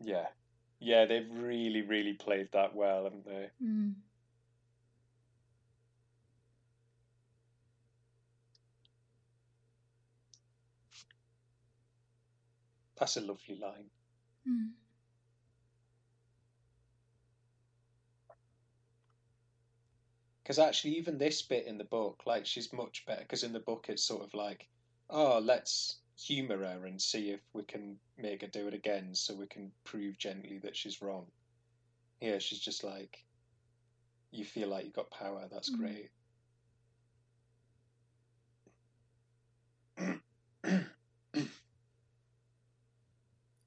[0.00, 0.28] Yeah.
[0.78, 3.50] Yeah, they've really, really played that well, haven't they?
[3.62, 3.96] Mm.
[12.98, 13.90] That's a lovely line.
[14.48, 14.70] Mm.
[20.42, 23.20] Because actually, even this bit in the book, like, she's much better.
[23.20, 24.66] Because in the book, it's sort of like,
[25.10, 29.34] oh, let's humour her and see if we can make her do it again so
[29.34, 31.26] we can prove gently that she's wrong.
[32.20, 33.24] Here, she's just like,
[34.30, 35.48] you feel like you've got power.
[35.50, 35.78] That's Mm.
[35.78, 36.10] great.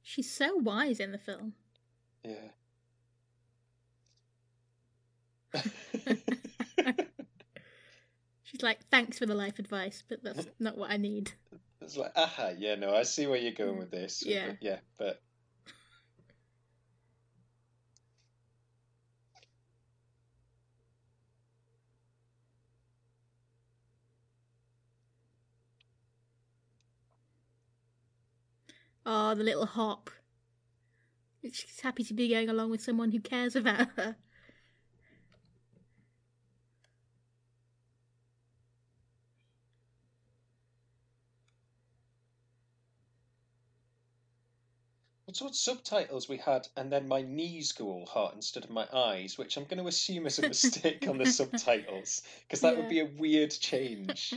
[0.03, 1.53] She's so wise in the film.
[2.23, 2.51] Yeah.
[8.63, 11.33] Like, thanks for the life advice, but that's not what I need.
[11.81, 14.23] It's like, aha, yeah, no, I see where you're going with mm, this.
[14.25, 14.47] Yeah.
[14.47, 15.21] But, yeah, but
[29.05, 30.09] Oh, the little hop.
[31.43, 34.15] She's happy to be going along with someone who cares about her.
[45.39, 49.37] What subtitles we had, and then my knees go all hot instead of my eyes,
[49.37, 52.99] which I'm going to assume is a mistake on the subtitles, because that would be
[52.99, 54.35] a weird change.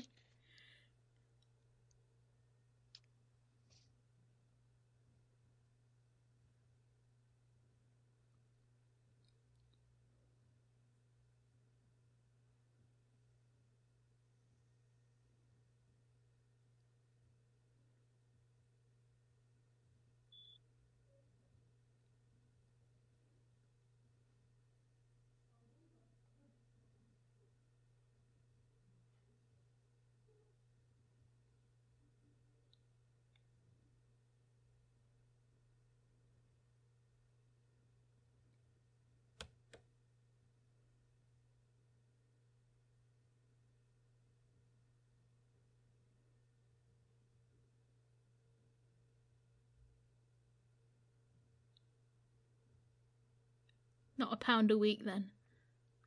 [54.36, 55.30] A pound a week then.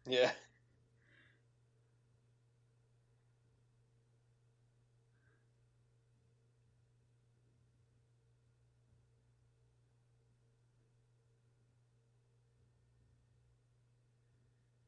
[0.08, 0.32] Yeah.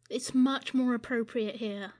[0.09, 1.93] It's much more appropriate here.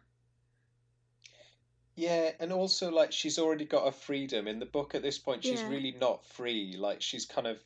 [1.96, 5.44] Yeah, and also like she's already got her freedom in the book at this point.
[5.44, 5.70] She's Yeah.
[5.70, 6.76] really not free.
[6.78, 7.58] Like she's kind of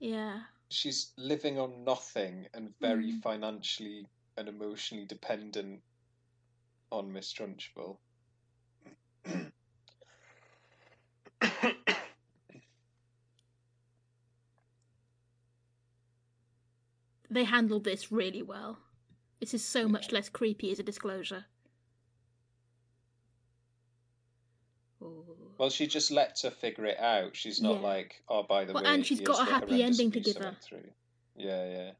[0.00, 0.42] Yeah.
[0.70, 3.22] She's living on nothing and very Mm.
[3.22, 5.82] financially and emotionally dependent
[6.92, 7.98] on Miss Trunchbull.
[17.30, 18.80] They handled this really well.
[19.40, 21.46] This is so much less creepy as a disclosure.
[25.02, 25.47] Ooh.
[25.58, 27.36] Well, she just lets her figure it out.
[27.36, 27.88] She's not Yeah.
[27.88, 30.56] like, oh, by the Well, way, and she's got a happy ending to give her.
[30.62, 30.90] through.
[31.36, 31.90] Yeah, yeah.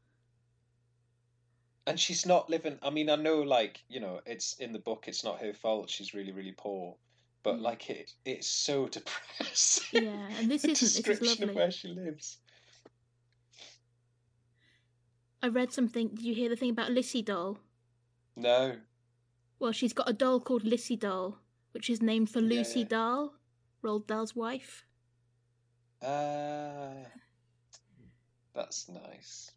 [1.87, 2.77] And she's not living.
[2.83, 5.05] I mean, I know, like you know, it's in the book.
[5.07, 5.89] It's not her fault.
[5.89, 6.95] She's really, really poor.
[7.41, 7.61] But Mm.
[7.61, 10.03] like it, it's so depressing.
[10.03, 10.69] Yeah, and this the isn't.
[10.71, 11.55] This is description of lovely.
[11.55, 12.37] where she lives.
[15.41, 16.09] I read something.
[16.09, 17.59] Did you hear the thing about Lissy Doll?
[18.35, 18.75] No.
[19.57, 21.39] Well, she's got a doll called Lissy Doll,
[21.71, 22.87] which is named for Lucy yeah.
[22.87, 23.33] Dahl,
[23.83, 24.85] Roald Dahl's wife.
[26.01, 27.05] Uh,
[28.53, 29.51] that's nice.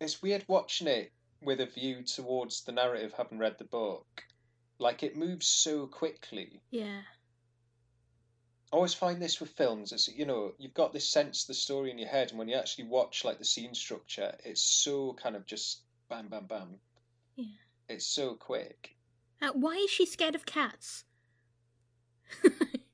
[0.00, 4.24] It's weird watching it with a view towards the narrative, having read the book.
[4.78, 6.62] Like it moves so quickly.
[6.70, 7.02] Yeah.
[8.72, 9.92] I always find this with films.
[9.92, 12.48] It's you know you've got this sense of the story in your head, and when
[12.48, 16.76] you actually watch like the scene structure, it's so kind of just bam, bam, bam.
[17.36, 17.46] Yeah.
[17.88, 18.96] It's so quick.
[19.42, 21.04] Uh, why is she scared of cats?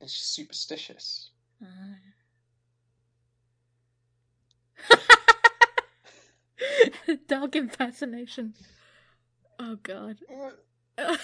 [0.06, 1.30] It's just superstitious.
[7.28, 8.54] Dog impersonation.
[9.58, 10.18] Oh god.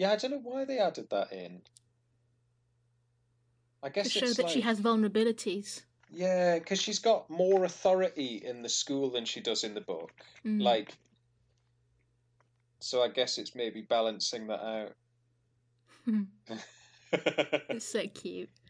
[0.00, 1.60] Yeah, I don't know why they added that in.
[3.82, 5.82] I guess to show that like, she has vulnerabilities.
[6.10, 10.10] yeah, because she's got more authority in the school than she does in the book.
[10.46, 10.62] Mm.
[10.62, 10.96] Like,
[12.80, 14.92] so I guess it's maybe balancing that out.
[17.68, 18.50] It's so cute.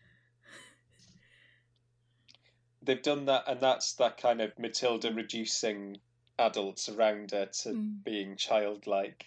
[2.82, 6.00] They've done that, and that's that kind of Matilda reducing
[6.38, 8.02] adults around her to Mm.
[8.04, 9.26] being childlike.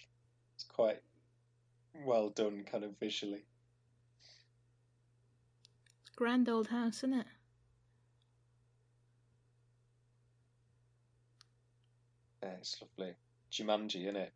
[0.56, 1.00] It's quite
[2.04, 3.44] well done, kind of visually.
[6.16, 7.26] Grand old house, isn't it?
[12.42, 13.14] Yeah, it's lovely.
[13.50, 14.30] Jumanji, isn't The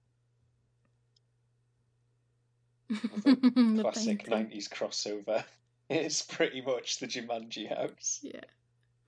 [3.80, 5.44] Classic nineties crossover.
[5.90, 8.18] It's pretty much the Jumanji house.
[8.22, 8.44] Yeah.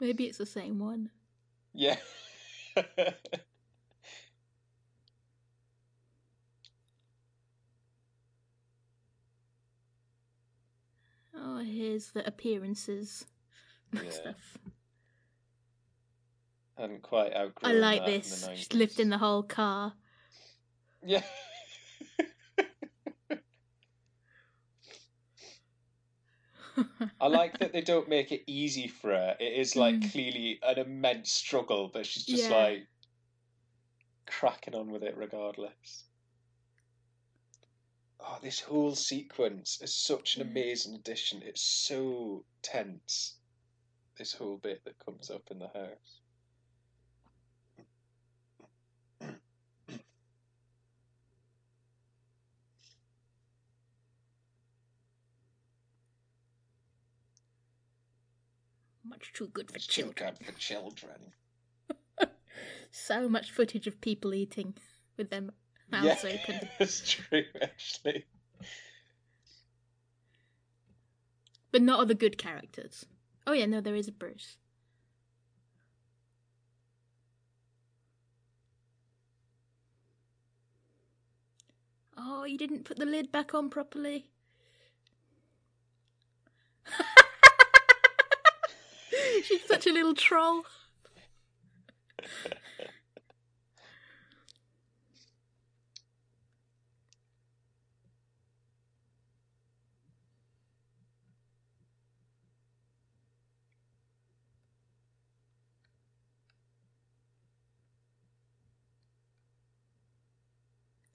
[0.00, 1.10] Maybe it's the same one.
[1.74, 1.96] Yeah.
[11.34, 13.24] Oh, here's the appearances
[13.92, 14.10] Yeah.
[14.10, 14.58] stuff.
[16.76, 18.40] Hadn't quite I outgrown like that in this.
[18.40, 18.74] the She's 90s.
[18.78, 19.94] lived in the whole car.
[21.04, 21.22] Yeah.
[27.20, 29.36] I like that they don't make it easy for her.
[29.38, 30.12] It is like Mm.
[30.12, 32.56] clearly an immense struggle, but she's just Yeah.
[32.56, 32.88] like
[34.26, 36.04] cracking on with it regardless.
[38.20, 41.42] Oh, this whole sequence is such an amazing addition.
[41.42, 43.36] It's so tense.
[44.16, 46.19] This whole bit that comes up in the house.
[59.04, 60.34] Much too good for It's too children.
[60.38, 61.32] good for children.
[62.92, 64.74] So much footage of people eating
[65.16, 65.42] with their
[65.90, 66.68] mouths yeah, open.
[66.80, 68.26] it's true actually.
[71.70, 73.06] But not other good characters.
[73.46, 74.56] Oh yeah, no, there is a Bruce.
[82.16, 84.29] Oh, you didn't put the lid back on properly.
[89.44, 90.64] She's such a little troll.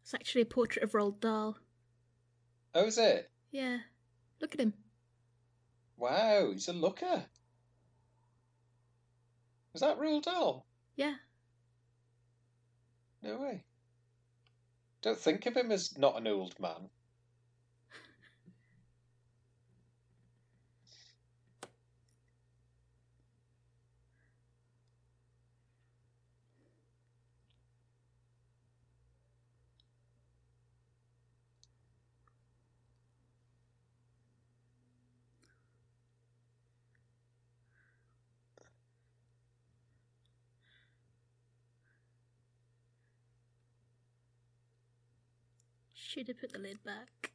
[0.04, 1.58] It's actually a portrait of Roald Dahl.
[2.76, 3.32] Oh, is it?
[3.52, 3.80] Yeah.
[4.39, 4.74] Look at him.
[5.98, 7.26] Wow, he's a looker.
[9.76, 10.66] Is that Roald Dahl?
[10.96, 11.16] Yeah.
[13.22, 13.66] No way.
[15.02, 16.90] Don't think of him as not an old man.
[46.16, 47.34] Should have put the lid back.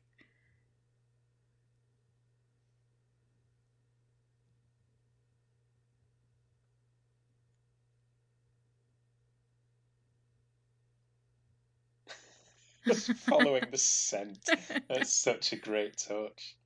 [12.87, 14.55] Just following the scent.
[14.89, 16.57] That's such a great touch.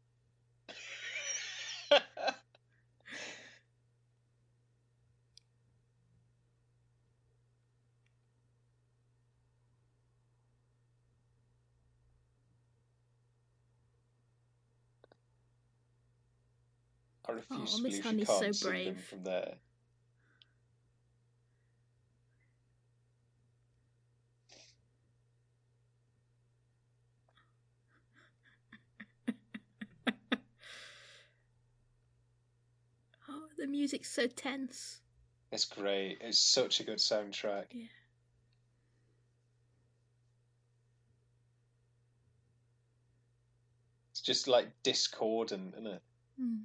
[17.35, 19.01] I refuse Oh, to Miss believe she Honey's can't so them brave.
[19.07, 19.55] from there.
[33.28, 35.01] Oh, the music's so tense.
[35.51, 36.18] It's great.
[36.20, 37.64] It's such a good soundtrack.
[37.70, 37.87] Yeah.
[44.12, 46.03] It's just like discordant, isn't it?
[46.39, 46.57] Hmm.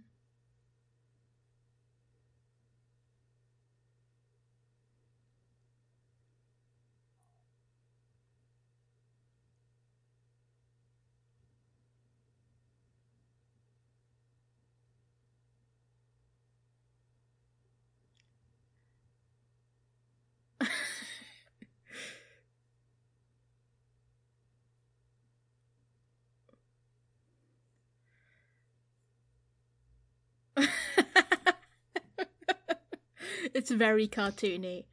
[33.59, 34.85] It's very cartoony.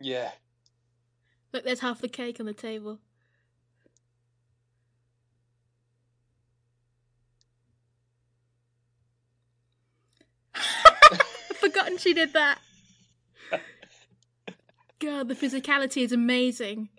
[0.00, 0.30] Yeah.
[1.52, 3.00] Look, there's half the cake on the table.
[10.54, 11.20] I've
[11.56, 12.60] forgotten she did that.
[15.00, 16.90] God, the physicality is amazing.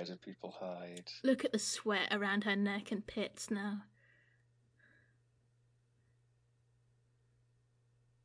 [0.00, 1.12] Where do people hide?
[1.22, 3.82] Look at the sweat around her neck and pits now.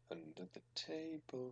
[0.10, 1.52] Under the table.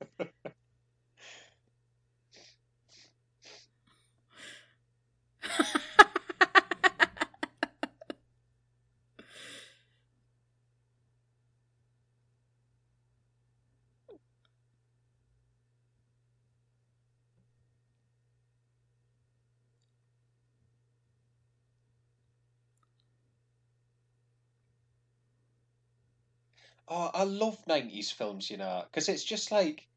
[26.93, 29.87] Oh, I love 90s films, you know, because it's just like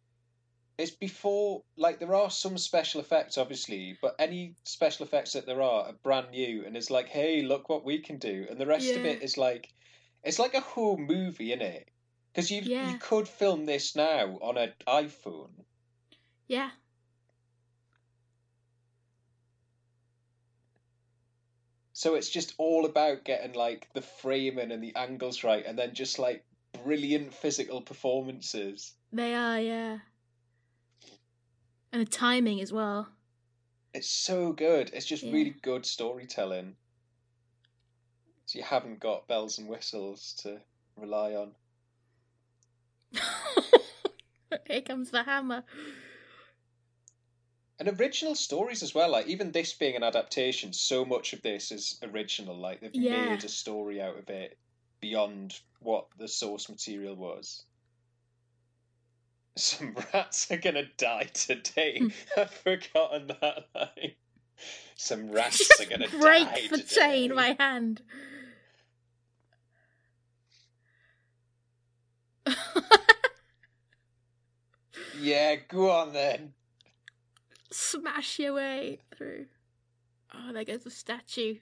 [0.78, 5.61] it's before like there are some special effects obviously, but any special effects that there
[5.61, 8.47] are are brand new and it's like, hey, look what we can do.
[8.49, 9.74] And the rest of it is like
[10.22, 11.90] it's like a whole movie, in it?
[12.32, 12.92] Because you Yeah.
[12.92, 15.64] you could film this now on an iPhone.
[16.47, 16.70] Yeah
[21.97, 25.95] so it's just all about getting like the framing and the angles right, and then
[25.95, 26.45] just like
[26.85, 28.93] brilliant physical performances.
[29.12, 29.99] They are, yeah.
[31.93, 33.09] And the timing as well.
[33.95, 34.91] It's so good.
[34.93, 35.32] It's just Yeah.
[35.32, 36.76] really good storytelling.
[38.47, 40.61] So you haven't got bells and whistles to
[40.97, 41.55] rely on.
[44.66, 45.64] Here comes the hammer.
[47.78, 49.11] And original stories as well.
[49.11, 52.57] Like even this being an adaptation, so much of this is original.
[52.57, 53.30] Like they've Yeah.
[53.30, 54.59] made a story out of it
[55.05, 57.67] beyond what the source material was.
[59.57, 61.99] Some rats are gonna die today.
[61.99, 62.09] Hmm.
[62.41, 64.13] I've forgotten that line.
[64.97, 66.95] Some rats are gonna break die the today.
[66.95, 68.01] chain in my hand.
[75.21, 76.55] Yeah, go on then.
[77.71, 79.47] Smash your way through.
[80.35, 81.57] Oh, there goes the statue.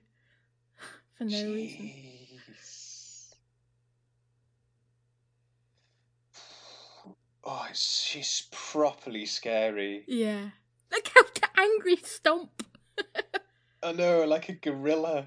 [1.18, 1.92] For no reason.
[7.44, 10.04] Oh, she's properly scary.
[10.06, 10.50] Yeah.
[10.92, 12.62] Look how the angry stomp.
[13.82, 15.26] I know, like a gorilla.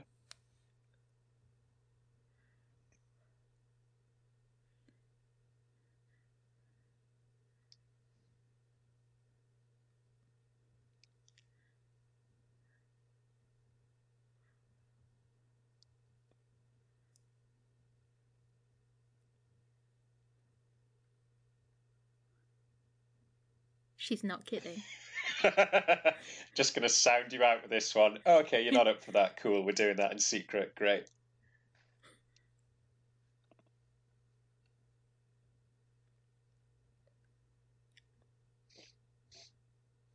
[24.05, 24.83] She's not kidding.
[26.53, 28.19] Just gonna sound you out with this one.
[28.23, 29.35] Okay, you're not up for that.
[29.41, 30.75] Cool, we're doing that in secret.
[30.75, 31.07] Great.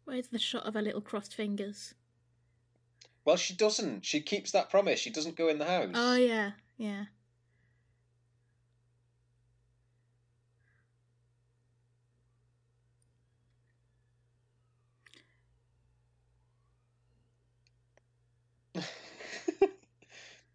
[0.04, 1.94] Where's the shot of her little crossed fingers?
[3.24, 4.04] Well, she doesn't.
[4.04, 5.00] She keeps that promise.
[5.00, 5.90] She doesn't go in the house.
[5.94, 7.06] Oh, yeah, yeah.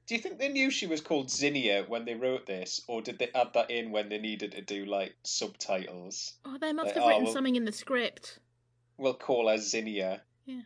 [0.07, 3.17] Do you think they knew she was called Zinnia when they wrote this, or did
[3.17, 6.33] they add that in when they needed to do like subtitles?
[6.45, 8.39] Oh, they must Like, have oh, written well- something in the script.
[8.97, 10.21] We'll call her Zinnia.
[10.45, 10.61] Yeah.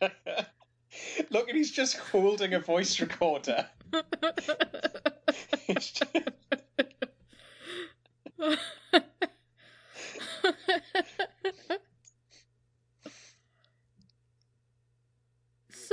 [1.30, 3.66] Look, and he's just holding a voice recorder.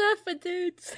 [0.08, 0.96] Just- Surfer dudes.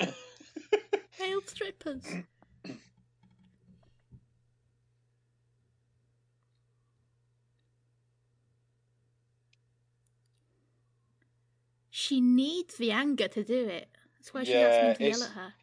[1.20, 2.04] Male strippers.
[11.90, 12.20] She
[12.60, 13.88] needs the anger to do it.
[14.18, 15.54] That's why she Yeah, asked me to it's- yell at her.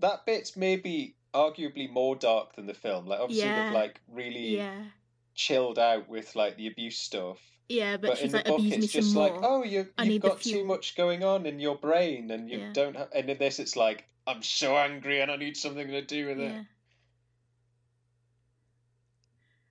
[0.00, 3.06] that bit's maybe arguably more dark than the film.
[3.06, 3.64] Like, obviously, Yeah.
[3.64, 4.86] they've like really Yeah.
[5.34, 7.38] chilled out with like the abuse stuff.
[7.68, 9.28] Yeah, but, But, she's in the book, it's just more.
[9.28, 12.72] like, oh, you, you've got too much going on in your brain, and you Yeah.
[12.72, 12.96] don't.
[12.96, 13.10] have...
[13.12, 16.40] And in this, it's like, I'm so angry, and I need something to do with
[16.40, 16.60] yeah.
[16.60, 16.66] it.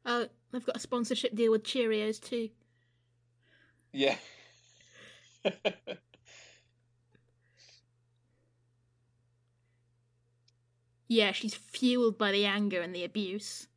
[0.06, 2.50] Oh, they've got a sponsorship deal with Cheerios too.
[3.92, 4.16] Yeah.
[11.08, 13.68] Yeah, she's fueled by the anger and the abuse.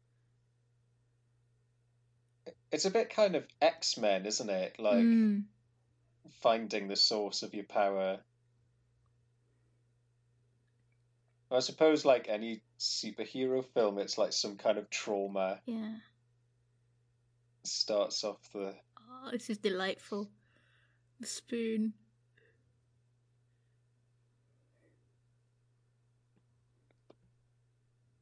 [2.71, 4.79] it's a bit kind of X Men, isn't it?
[4.79, 5.45] Like Mm.
[6.41, 8.25] finding the source of your power.
[11.51, 15.99] I suppose, like any superhero film, it's like some kind of trauma Yeah.
[17.65, 18.75] Starts off the.
[18.99, 20.29] Oh, this is delightful.
[21.21, 21.93] The spoon.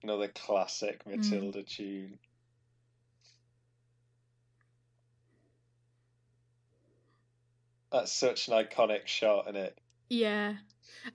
[0.03, 1.17] Another classic Mm.
[1.17, 2.19] Matilda tune.
[7.93, 9.79] That's such an iconic shot in it.
[10.09, 10.55] Yeah.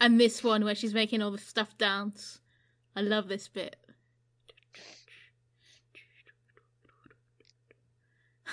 [0.01, 2.39] And this one where she's making all the stuff dance.
[2.95, 3.75] I love this bit.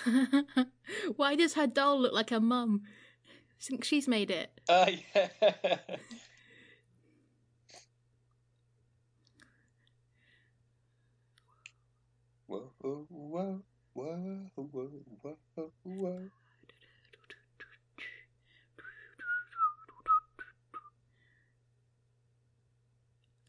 [1.17, 2.83] Why does her doll look like her mum?
[3.27, 4.61] I think she's made it.
[4.69, 5.77] Uh, yeah.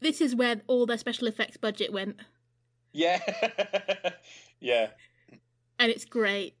[0.04, 2.20] This is where all their special effects budget went.
[2.92, 3.20] Yeah.
[4.60, 4.88] yeah
[5.78, 6.56] and it's great.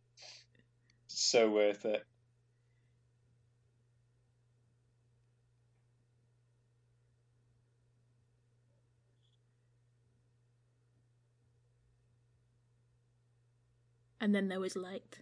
[1.08, 2.04] so worth it.
[14.20, 15.18] And then there was light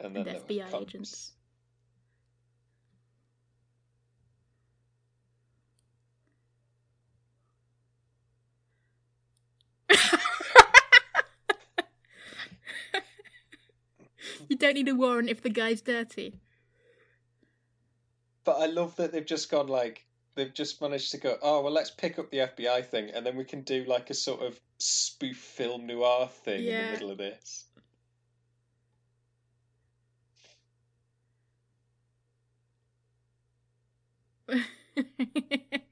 [0.00, 0.88] And and then were FBI pumps.
[0.94, 1.32] agents.
[14.54, 16.38] You don't need a warrant if the guy's dirty.
[18.44, 20.06] But I love that they've just gone like
[20.36, 21.36] they've just managed to go.
[21.42, 24.14] Oh well, let's pick up the FBI thing, and then we can do like a
[24.14, 27.64] sort of spoof film noir thing in the middle of this.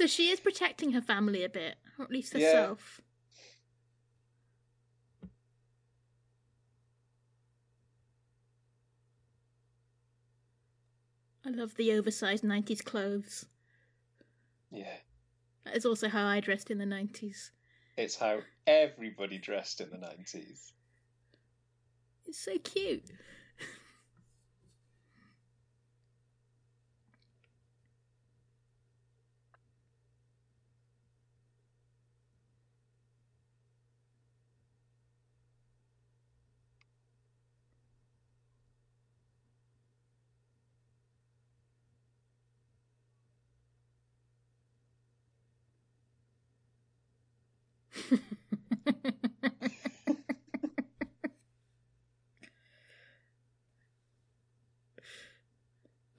[0.00, 2.38] so she is protecting her family a bit, or at least Yeah.
[2.40, 3.02] herself.
[11.44, 13.44] I love the oversized 90s clothes.
[14.70, 14.96] Yeah,
[15.64, 17.50] That is also how I dressed in the 90s.
[17.98, 20.72] it's how everybody dressed in the nineties.
[22.24, 23.10] It's so cute.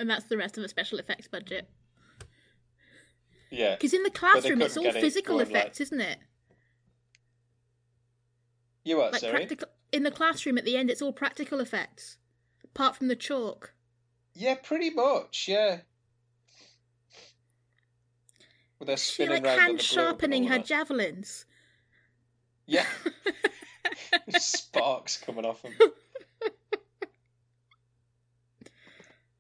[0.02, 1.70] And that's the rest of the special effects budget.
[3.52, 6.18] Yeah, Because in the classroom, it's all it physical going, like- effects, isn't it?
[8.84, 9.12] you what?
[9.12, 9.34] Like sorry.
[9.34, 9.68] practical.
[9.92, 12.18] In the classroom at the end, it's all practical effects,
[12.64, 13.74] apart from the chalk.
[14.34, 15.48] Yeah, pretty much.
[15.48, 15.82] Yeah.
[18.80, 21.46] Well, they're She like hand the sharpening her javelins.
[22.66, 22.86] Yeah,
[24.40, 25.74] sparks coming off them.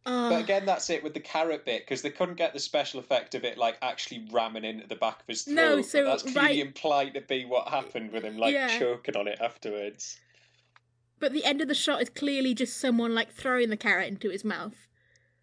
[0.03, 0.37] But ah.
[0.39, 3.43] again, that's it with the carrot bit because they couldn't get the special effect of
[3.43, 5.53] it like actually ramming into the back of his throat.
[5.55, 8.79] No, so, that's clearly right- implied to be what happened with him, like Yeah.
[8.79, 10.19] choking on it afterwards.
[11.19, 14.31] but the end of the shot is clearly just someone like throwing the carrot into
[14.31, 14.87] his mouth.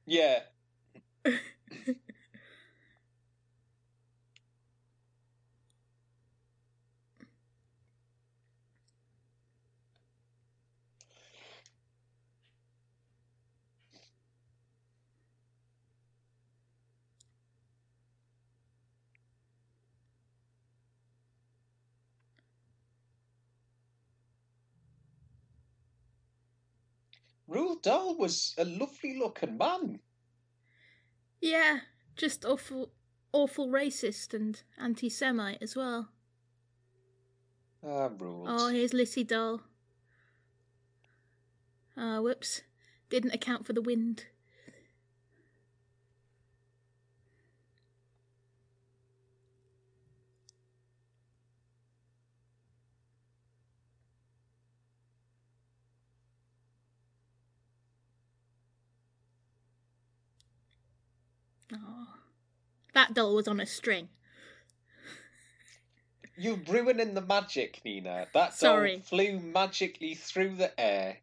[0.07, 0.41] Yeah,
[27.59, 29.99] Roald Dahl was a lovely looking man.
[31.41, 31.81] Yeah,
[32.17, 32.93] just awful,
[33.33, 36.09] awful racist and anti-Semite as well.
[37.85, 38.49] Ah, rules.
[38.49, 39.63] Oh, here's Lissy Doll.
[41.97, 42.63] Ah, whoops.
[43.11, 44.27] Didn't account for the wind.
[62.95, 64.09] That doll was on a string.
[66.37, 68.29] You're ruining the magic, Nina.
[68.33, 68.97] That Sorry.
[68.97, 71.19] doll flew magically through the air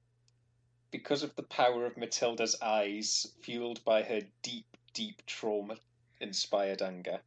[0.91, 5.75] because of the power of Matilda's eyes, fueled by her deep, deep trauma
[6.21, 7.19] inspired anger.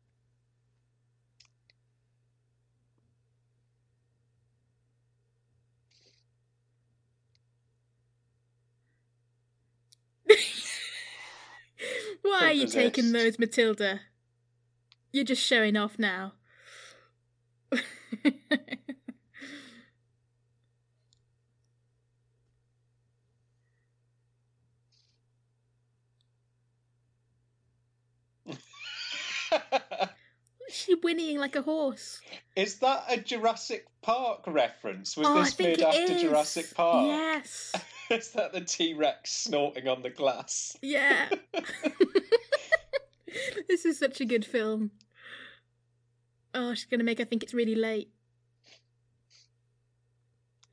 [12.22, 14.00] Why are you taking those, Matilda?
[15.12, 16.34] You're just showing off now.
[30.70, 32.20] She's whinnying like a horse.
[32.54, 35.16] Is that a Jurassic Park reference?
[35.16, 36.22] Was oh, this made after is.
[36.22, 37.06] Jurassic Park?
[37.06, 37.72] Yes.
[38.10, 40.76] Is that the T Rex snorting on the glass?
[40.80, 41.28] Yeah.
[43.68, 44.90] this is such a good film.
[46.54, 48.10] Oh, she's gonna make her think it's really late.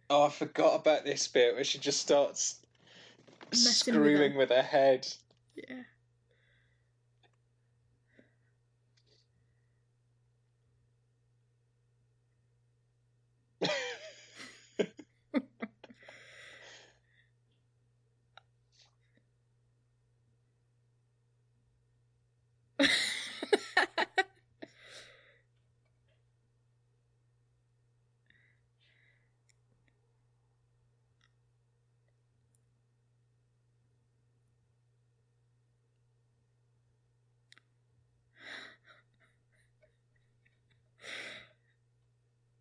[0.09, 2.59] Oh, I forgot about this bit where she just starts
[3.51, 4.37] Messing with screwing her.
[4.37, 5.07] with her head.
[5.55, 5.83] Yeah.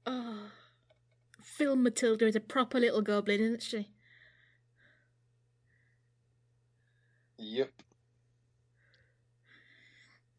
[0.07, 0.51] oh.
[1.43, 3.89] Film Matilda is a proper little goblin, isn't she?
[7.39, 7.71] Yep.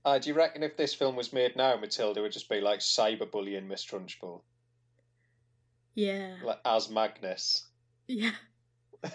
[0.04, 2.80] Uh, do you reckon if this film was made now, Matilda would just be like
[2.80, 4.42] cyberbullying Miss Trunchbull,
[5.96, 6.36] Yeah.
[6.44, 7.68] like as Magnus?
[8.08, 8.32] Yeah.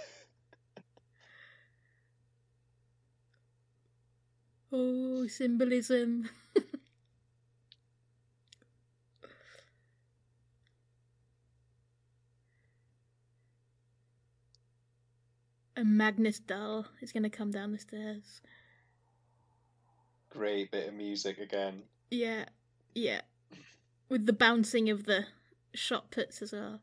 [4.73, 6.28] oh, symbolism.
[15.81, 18.43] A Magnus doll is going to come down the stairs.
[20.28, 21.85] Great bit of music again.
[22.11, 22.44] Yeah,
[22.94, 23.23] yeah.
[24.11, 25.24] With the bouncing of the
[25.73, 26.81] shot puts as well.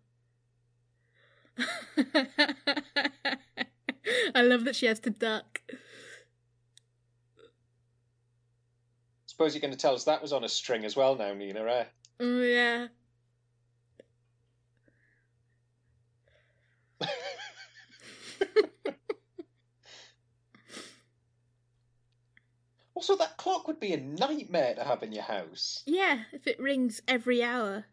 [4.34, 5.61] I love that she has to duck.
[9.28, 11.64] Suppose you're going to tell us that was on a string as well now, Nina,
[11.65, 11.84] eh?
[12.19, 12.88] Oh, yeah.
[22.98, 25.84] Also, that clock would be a nightmare to have in your house.
[25.86, 27.86] Yeah, if it rings every hour.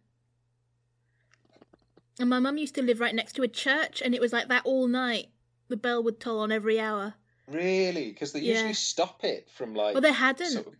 [2.18, 4.48] And my mum used to live right next to a church, and it was like
[4.48, 5.26] that all night.
[5.68, 7.12] The bell would toll on every hour.
[7.48, 8.12] Really?
[8.12, 8.55] Because they Yeah.
[8.55, 9.93] usually stop it from like.
[9.93, 10.52] Well, they hadn't.
[10.52, 10.76] sort of-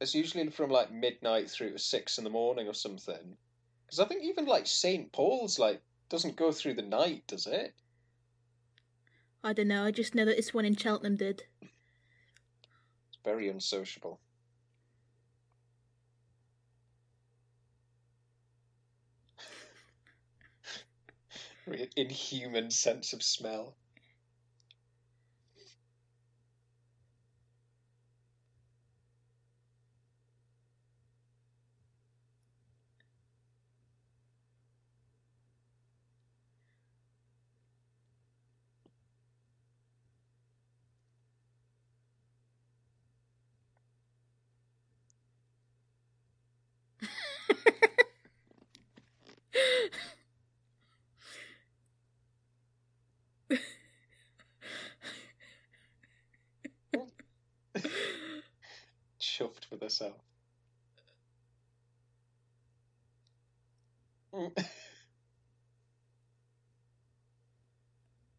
[0.00, 3.36] it's usually from like midnight through to six in the morning or something.
[3.86, 5.10] Because I think even like St.
[5.10, 7.74] Paul's like doesn't go through the night, does it?
[9.42, 11.42] I don't know, I just know that this one in Cheltenham did.
[13.24, 14.20] Very unsociable.
[21.96, 23.76] Inhuman sense of smell.
[59.18, 60.20] Chuffed with herself.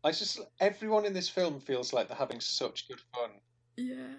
[0.03, 3.29] I just everyone in this film feels like they're having such good fun.
[3.77, 4.15] Yeah.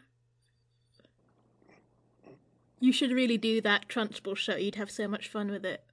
[2.80, 4.56] You should really do that Trunchbull show.
[4.56, 5.84] You'd have so much fun with it.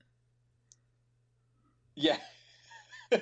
[1.95, 2.17] Yeah.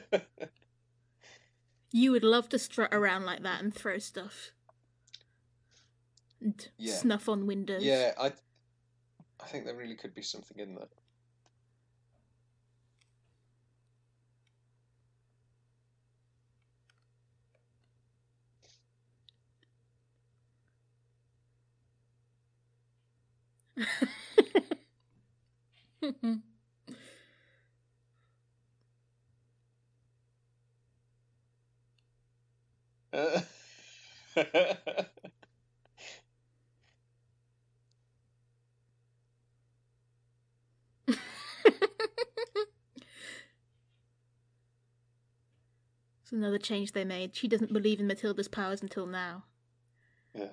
[1.92, 4.52] You would love to strut around like that and throw stuff.
[6.40, 6.94] And Yeah.
[6.94, 7.84] snuff on windows.
[7.84, 8.32] yeah, I
[9.40, 10.90] I think there really could be something in that.
[46.22, 47.36] It's another change they made.
[47.36, 49.46] She doesn't believe in Matilda's powers until now.
[50.36, 50.50] Yeah.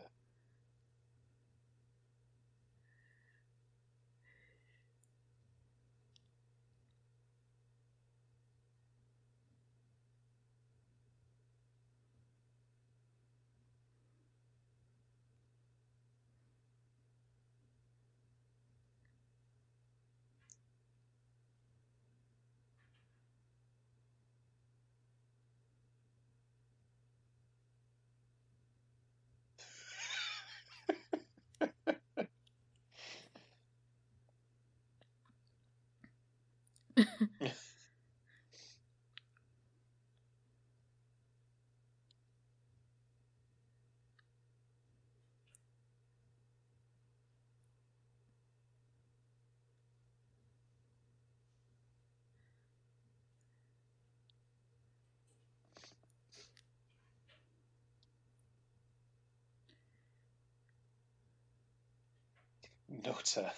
[62.88, 63.52] Nutter.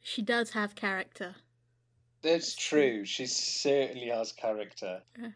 [0.00, 1.34] she does have character.
[2.22, 3.04] That's true.
[3.04, 5.02] She certainly has character.
[5.20, 5.32] Oh,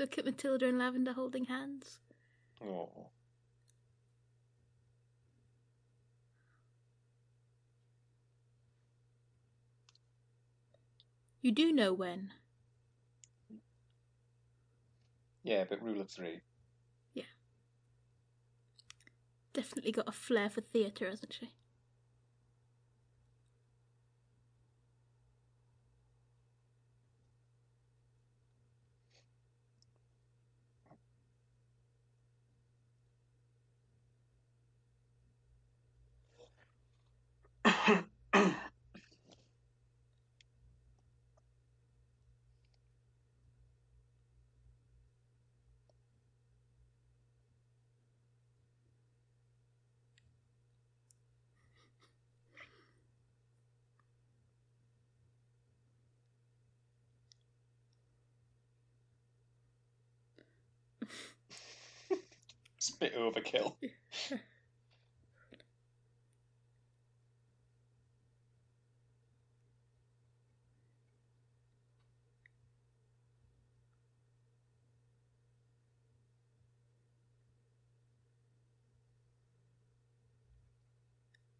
[0.00, 1.98] look at Matilda and Lavender holding hands.
[2.64, 2.88] Oh.
[11.42, 12.30] You do know when.
[15.42, 16.40] Yeah, but rule of three.
[17.12, 17.24] Yeah.
[19.52, 21.50] Definitely got a flair for theatre, hasn't she?
[63.12, 63.74] bit overkill.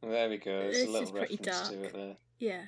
[0.02, 0.70] There we go.
[0.70, 1.84] There's This a little is pretty reference to dark.
[1.86, 2.16] it there.
[2.38, 2.62] Yeah.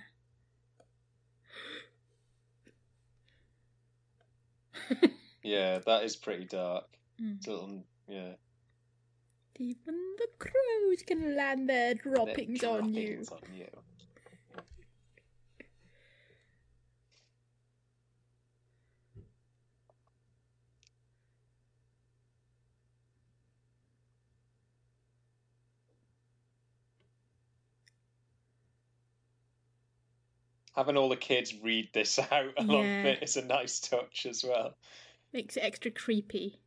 [5.43, 6.85] Yeah, that is pretty dark.
[7.21, 7.37] Mm.
[7.37, 8.33] It's a little, yeah.
[9.59, 13.25] Even the crows can land their They're droppings on you.
[13.31, 13.69] on you.
[30.75, 33.03] Having all the kids read this out along Yeah.
[33.05, 34.77] with it is a nice touch as well.
[35.33, 36.61] Makes it extra creepy.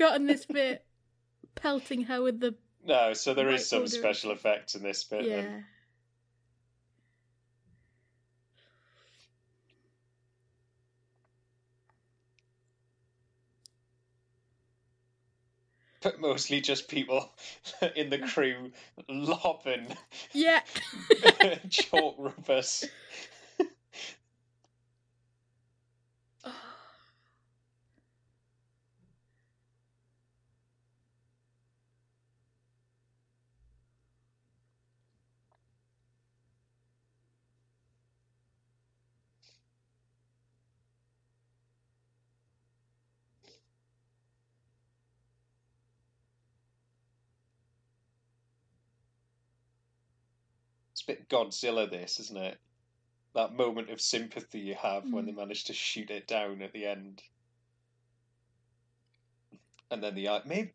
[0.00, 0.82] Forgotten this bit.
[1.56, 2.54] Pelting her with the
[2.86, 3.90] No, so there is some Order.
[3.90, 5.26] special effects in this bit.
[5.28, 5.44] then.
[5.44, 5.60] yeah.
[16.02, 17.30] But mostly just people
[17.96, 18.70] in the crew
[19.08, 19.94] lobbing
[20.32, 20.60] Yeah.
[21.70, 22.84] chalk rubbers.
[51.30, 52.58] Godzilla, this, isn't it?
[53.32, 55.26] that moment of sympathy you have when Mm.
[55.26, 57.22] they manage to shoot it down at the end.
[59.90, 60.72] And then the eye, maybe,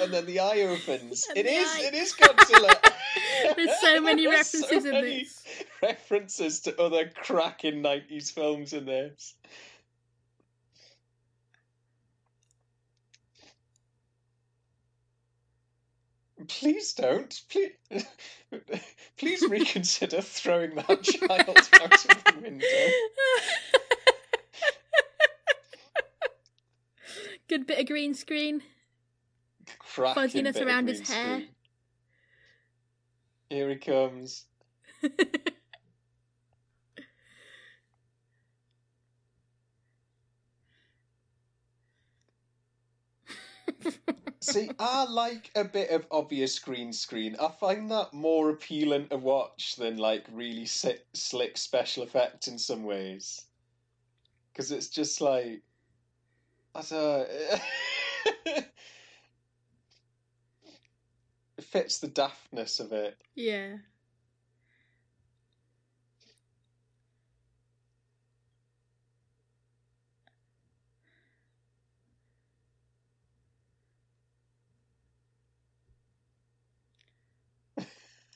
[0.00, 1.26] and then the eye opens.
[1.36, 2.74] It is, eye- it is Godzilla.
[3.56, 5.44] There's so many There's so references in many this.
[5.82, 9.34] References to other cracking nineties films in this.
[16.48, 17.40] Please don't.
[17.48, 17.72] Please,
[19.18, 22.66] please reconsider throwing that child out of the window.
[27.48, 28.62] Good bit of green screen.
[29.78, 31.36] Cracking Fuzziness around his hair.
[31.36, 31.48] screen.
[33.50, 34.46] Here he comes.
[44.44, 47.34] See, I like a bit of obvious green screen.
[47.40, 52.58] I find that more appealing to watch than like really si- slick special effects in
[52.58, 53.46] some ways.
[54.52, 55.62] Because it's just like,
[56.74, 57.28] I don't.
[61.56, 63.16] it fits the daftness of it.
[63.34, 63.76] yeah.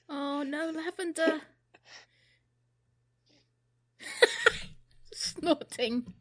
[0.08, 1.40] Oh no, lavender.
[5.12, 6.14] Snorting.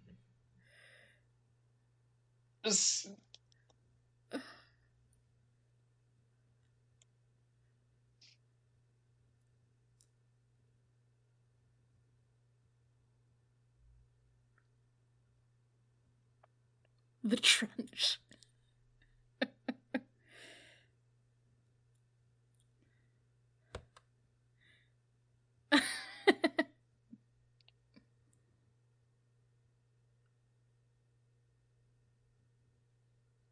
[17.23, 18.19] The trench.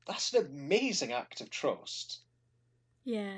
[0.08, 2.20] That's an amazing act of trust.
[3.04, 3.38] yeah.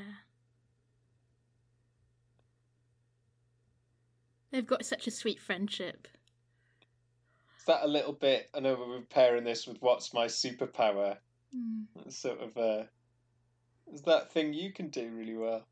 [4.52, 6.08] They've got such a sweet friendship.
[7.60, 8.50] Is that a little bit?
[8.56, 11.18] I know we're pairing this with what's my superpower.
[11.56, 12.12] Mm.
[12.12, 12.84] Sort of, uh,
[13.94, 15.66] is that thing you can do really well?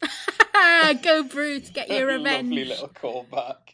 [1.02, 2.48] Go Bruce, get your revenge.
[2.48, 3.67] Lovely little callback.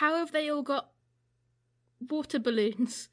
[0.00, 0.88] How have they all got
[2.08, 3.10] water balloons?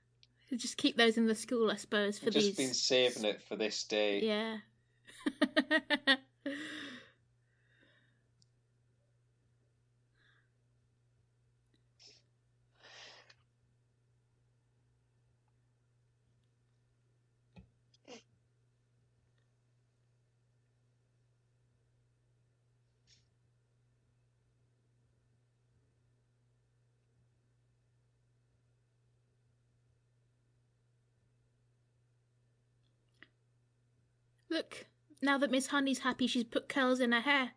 [0.56, 2.56] Just keep those in the school, I suppose, for I've just these.
[2.56, 4.20] been saving it for this day.
[4.22, 4.56] Yeah.
[34.50, 34.86] Look,
[35.22, 37.52] now that Miss Honey's happy, she's put curls in her hair.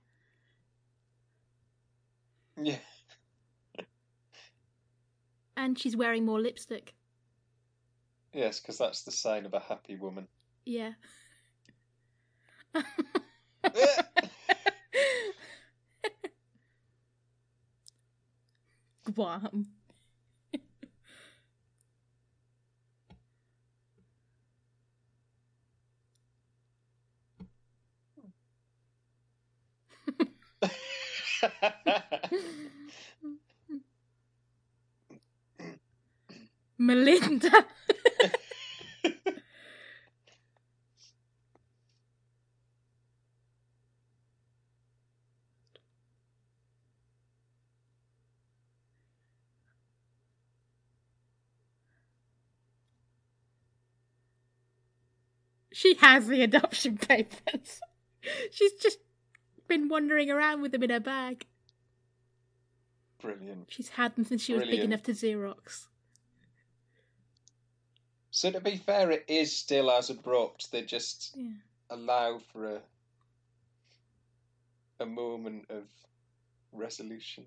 [2.61, 2.77] Yeah.
[5.57, 6.93] And she's wearing more lipstick.
[8.31, 10.27] Yes, because that's the sign of a happy woman.
[10.65, 10.91] Yeah.
[19.13, 19.67] Guam.
[36.77, 37.65] Melinda.
[55.73, 57.81] She has the adoption papers.
[58.51, 58.99] She's just
[59.67, 61.45] been wandering around with them in her bag.
[63.21, 63.65] Brilliant.
[63.69, 64.93] She's had them since she was big Brilliant.
[64.93, 65.87] enough to Xerox.
[68.31, 70.71] So to be fair, it is still as abrupt.
[70.71, 71.51] They just Yeah.
[71.89, 72.81] allow for a
[74.99, 75.83] a moment of
[76.71, 77.45] resolution.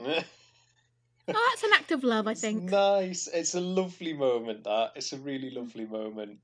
[1.32, 2.70] Oh, that's an act of love, I It's think.
[2.70, 3.28] nice.
[3.28, 4.64] It's a lovely moment.
[4.64, 6.40] That it's a really lovely moment.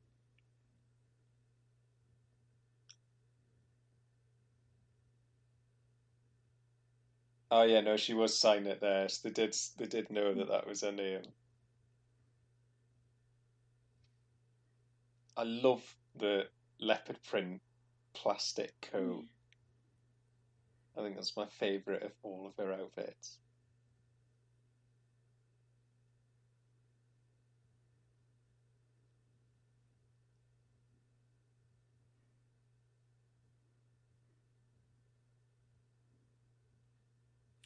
[7.51, 9.09] Oh yeah, no, she was signing it there.
[9.09, 9.57] So they did.
[9.79, 11.23] They did know that that was her name.
[15.37, 16.49] I love the
[16.81, 17.61] leopard print
[18.15, 19.25] plastic coat.
[19.25, 19.29] Mm.
[20.97, 23.39] I think that's my favourite of all of her outfits.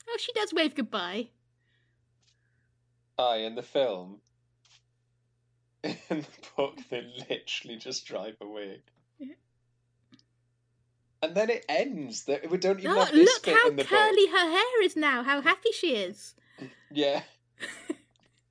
[0.08, 1.28] Oh, she does wave goodbye.
[3.18, 4.20] Aye, in the film,
[5.84, 8.82] in the book, they literally just drive away.
[11.22, 12.24] And then it ends.
[12.24, 14.34] That we don't even Oh, have this look bit how in the curly book.
[14.38, 15.22] her hair is now.
[15.22, 16.34] How happy she is.
[16.90, 17.22] Yeah,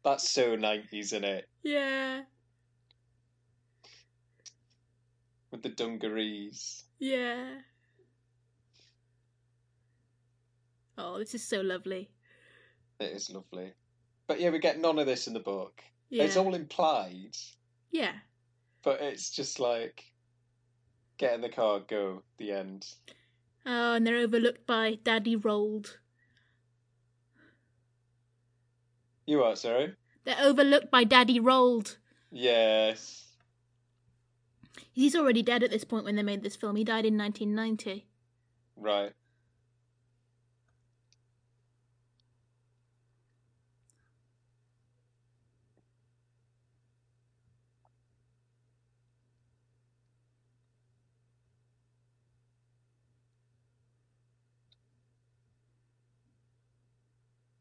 [0.03, 1.49] that's so nineties, isn't it?
[1.63, 2.21] Yeah,
[5.51, 6.83] With the dungarees.
[6.99, 7.59] yeah.
[10.99, 12.09] Oh, this is so lovely.
[12.99, 13.71] It is lovely.
[14.27, 15.81] But yeah, we get none of this in the book.
[16.09, 17.37] Yeah, It's all implied,
[17.91, 18.13] yeah.
[18.83, 20.03] but it's just like
[21.17, 22.23] get in the car, go.
[22.37, 22.85] The end.
[23.65, 25.97] Oh, and they're overlooked by Daddy Roald.
[29.25, 29.93] You are sorry.
[30.25, 31.95] They're overlooked by Daddy Roald.
[32.31, 33.25] Yes.
[34.91, 36.75] He's already dead at this point when they made this film.
[36.75, 38.05] He died in 1990.
[38.75, 39.13] Right.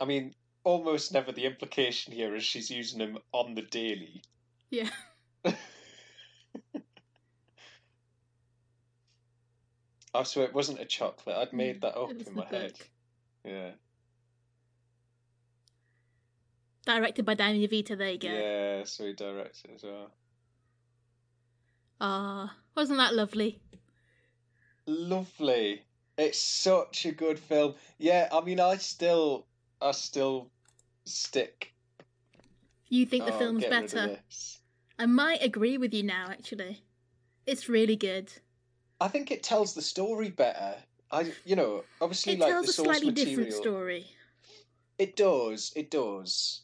[0.00, 0.34] I mean,
[0.64, 4.22] almost never the implication here is she's using him on the daily.
[4.70, 4.90] Yeah.
[10.14, 11.36] I swear it wasn't a chocolate.
[11.36, 12.72] I'd made that up Mm, It was in my head.
[12.72, 12.88] book.
[13.44, 13.70] Yeah.
[16.86, 17.96] Directed by Danny DeVito.
[17.98, 18.28] There you go.
[18.28, 20.10] Yeah, so he directed it as well.
[22.00, 23.60] Ah, wasn't that lovely?
[24.86, 25.82] Lovely.
[26.16, 27.74] It's such a good film.
[27.98, 29.46] Yeah, I mean, I still,
[29.80, 30.50] I still
[31.04, 31.72] stick.
[32.88, 34.18] You think the oh, film's get rid of better?
[34.98, 36.82] I might agree with you now, actually.
[37.46, 38.32] It's really good.
[39.00, 40.74] I think it tells the story better.
[41.10, 43.36] I, you know, obviously, It like tells the a source slightly material.
[43.36, 44.06] different story.
[44.98, 45.72] It does.
[45.76, 46.62] It does.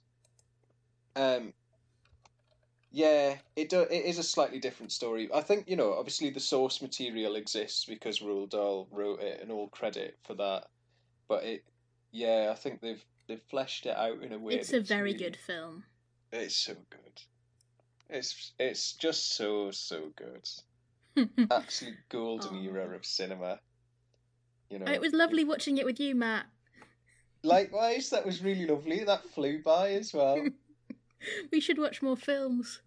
[1.16, 1.53] Um.
[2.91, 5.28] Yeah, it do, It is a slightly different story.
[5.32, 5.95] I think you know.
[5.95, 10.66] Obviously, the source material exists because Roald Dahl wrote it, and all credit for that.
[11.28, 11.65] But it,
[12.15, 14.55] yeah, I think they've they've fleshed it out in a way.
[14.55, 15.85] It's a very really- good film.
[16.32, 17.20] It's so good.
[18.09, 20.49] It's it's just so so good.
[21.51, 22.62] Absolute golden Aw.
[22.74, 23.59] era of cinema.
[24.70, 26.47] You know, it was lovely watching it with you, Matt.
[27.43, 29.05] Likewise, that was really lovely.
[29.05, 30.47] That flew by as well.
[31.51, 32.82] We should watch more films.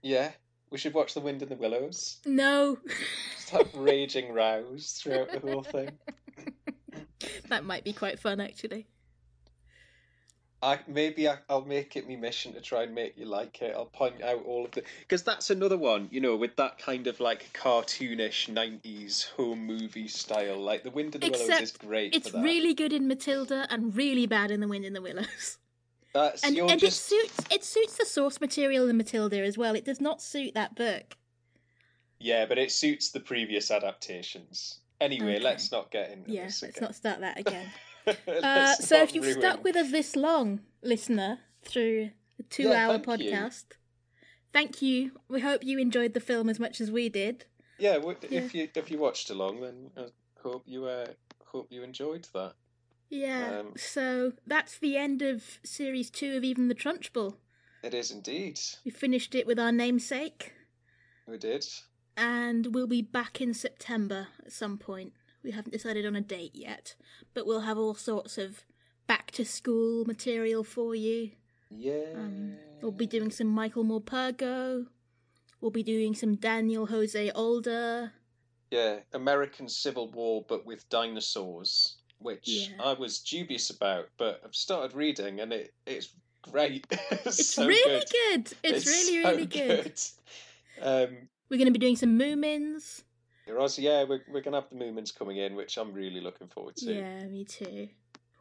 [0.00, 0.30] yeah,
[0.70, 2.18] we should watch The Wind in the Willows.
[2.24, 2.78] No.
[3.34, 5.90] Just have raging rows throughout the whole thing.
[7.54, 8.86] that might be quite fun, actually.
[10.60, 13.74] I maybe I, I'll make it my mission to try and make you like it.
[13.76, 17.06] I'll point out all of the because that's another one, you know, with that kind
[17.06, 20.58] of like cartoonish '90s home movie style.
[20.58, 22.14] Like The Wind in the Willows is great.
[22.14, 22.42] It's for that.
[22.42, 25.58] really good in Matilda and really bad in The Wind in the Willows.
[26.14, 29.74] That's, And, and just it suits it suits the source material in Matilda as well.
[29.74, 31.16] It does not suit that book.
[32.18, 34.78] yeah, but it suits the previous adaptations.
[35.00, 35.44] Anyway, Okay.
[35.44, 37.66] let's not get into Yeah, this let's not start that again.
[38.06, 42.88] Uh, so if you've ruin- stuck with us this long, listener, through a two Yeah,
[42.90, 43.30] hour thank you.
[43.30, 43.64] podcast,
[44.52, 45.12] thank you.
[45.26, 47.46] We hope you enjoyed the film as much as we did.
[47.78, 48.12] Yeah, Yeah.
[48.42, 50.08] if you if you watched along, then I
[50.42, 51.06] hope you uh,
[51.46, 52.52] hope you enjoyed that.
[53.08, 53.60] Yeah.
[53.60, 57.36] Um, so that's the end of series two of Even the Trunchbull.
[57.82, 58.60] It is indeed.
[58.84, 60.52] We finished it with our namesake,
[61.26, 61.64] We did.
[62.16, 65.12] And we'll be back in September at some point.
[65.42, 66.94] We haven't decided on a date yet,
[67.34, 68.64] but we'll have all sorts of
[69.06, 71.32] back to school material for you.
[71.70, 72.12] Yeah.
[72.14, 74.86] Um, we'll be doing some Michael Morpurgo.
[75.60, 78.12] We'll be doing some Daniel Jose Older.
[78.70, 82.82] Yeah, American Civil War, but with dinosaurs, which Yeah.
[82.82, 86.08] I was dubious about, but I've started reading, and it it's
[86.42, 86.86] great.
[86.90, 88.00] it's It's so really
[88.32, 88.44] good.
[88.44, 88.54] good.
[88.62, 90.00] It's, really, really good.
[90.82, 93.02] Um, We're going to be doing some Moomins.
[93.46, 96.76] Roz, yeah, we're we're gonna have the Moomins coming in, which I'm really looking forward
[96.76, 96.94] to.
[96.94, 97.88] Yeah, me too.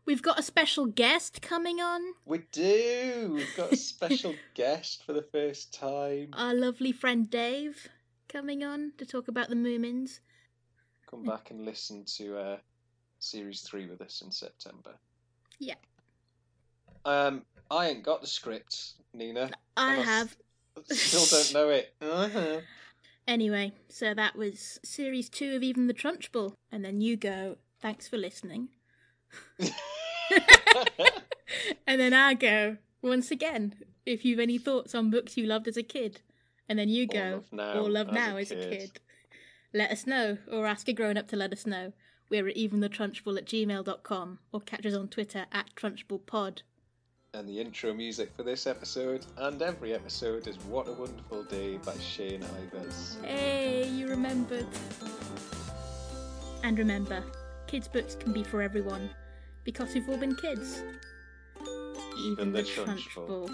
[0.06, 2.02] We've got a special guest coming on.
[2.26, 3.34] We do.
[3.36, 6.30] We've got a special guest for the first time.
[6.34, 7.88] Our lovely friend Dave
[8.28, 10.20] coming on to talk about the Moomins.
[11.10, 12.58] Come back and listen to uh,
[13.20, 14.96] series three with us in September.
[15.60, 15.76] Yeah.
[17.06, 19.52] Um, I ain't got the script, Nina.
[19.78, 20.36] I have.
[20.90, 21.94] Still don't know it.
[22.02, 22.60] Uh-huh.
[23.28, 26.54] Anyway, so that was series two of Even the Trunchbull.
[26.72, 28.70] And then you go, thanks for listening.
[31.86, 33.76] And then I go, once again,
[34.06, 36.22] if you've any thoughts on books you loved as a kid.
[36.68, 38.70] And then you Or go, love now or love as a now as a kid.
[38.80, 38.92] kid.
[39.74, 41.94] Let us know, or ask a grown up to let us know.
[42.30, 46.62] We're at eventhetrunchbull at gmail.com, or catch us on Twitter at trunchbullpod.
[47.36, 51.78] And the intro music for this episode and every episode is What a Wonderful Day
[51.78, 53.24] by Shane Ivers.
[53.26, 54.68] Hey, you remembered.
[56.64, 57.24] And remember,
[57.66, 59.10] kids' books can be for everyone,
[59.64, 60.84] because we've all been kids.
[62.20, 63.50] Even the Trunchbull.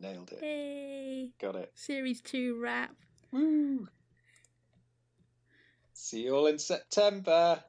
[0.00, 0.38] Nailed it.
[0.40, 1.72] Hey, Got it.
[1.74, 2.94] series two wrap.
[3.30, 3.88] Woo!
[6.10, 7.62] See you all in September.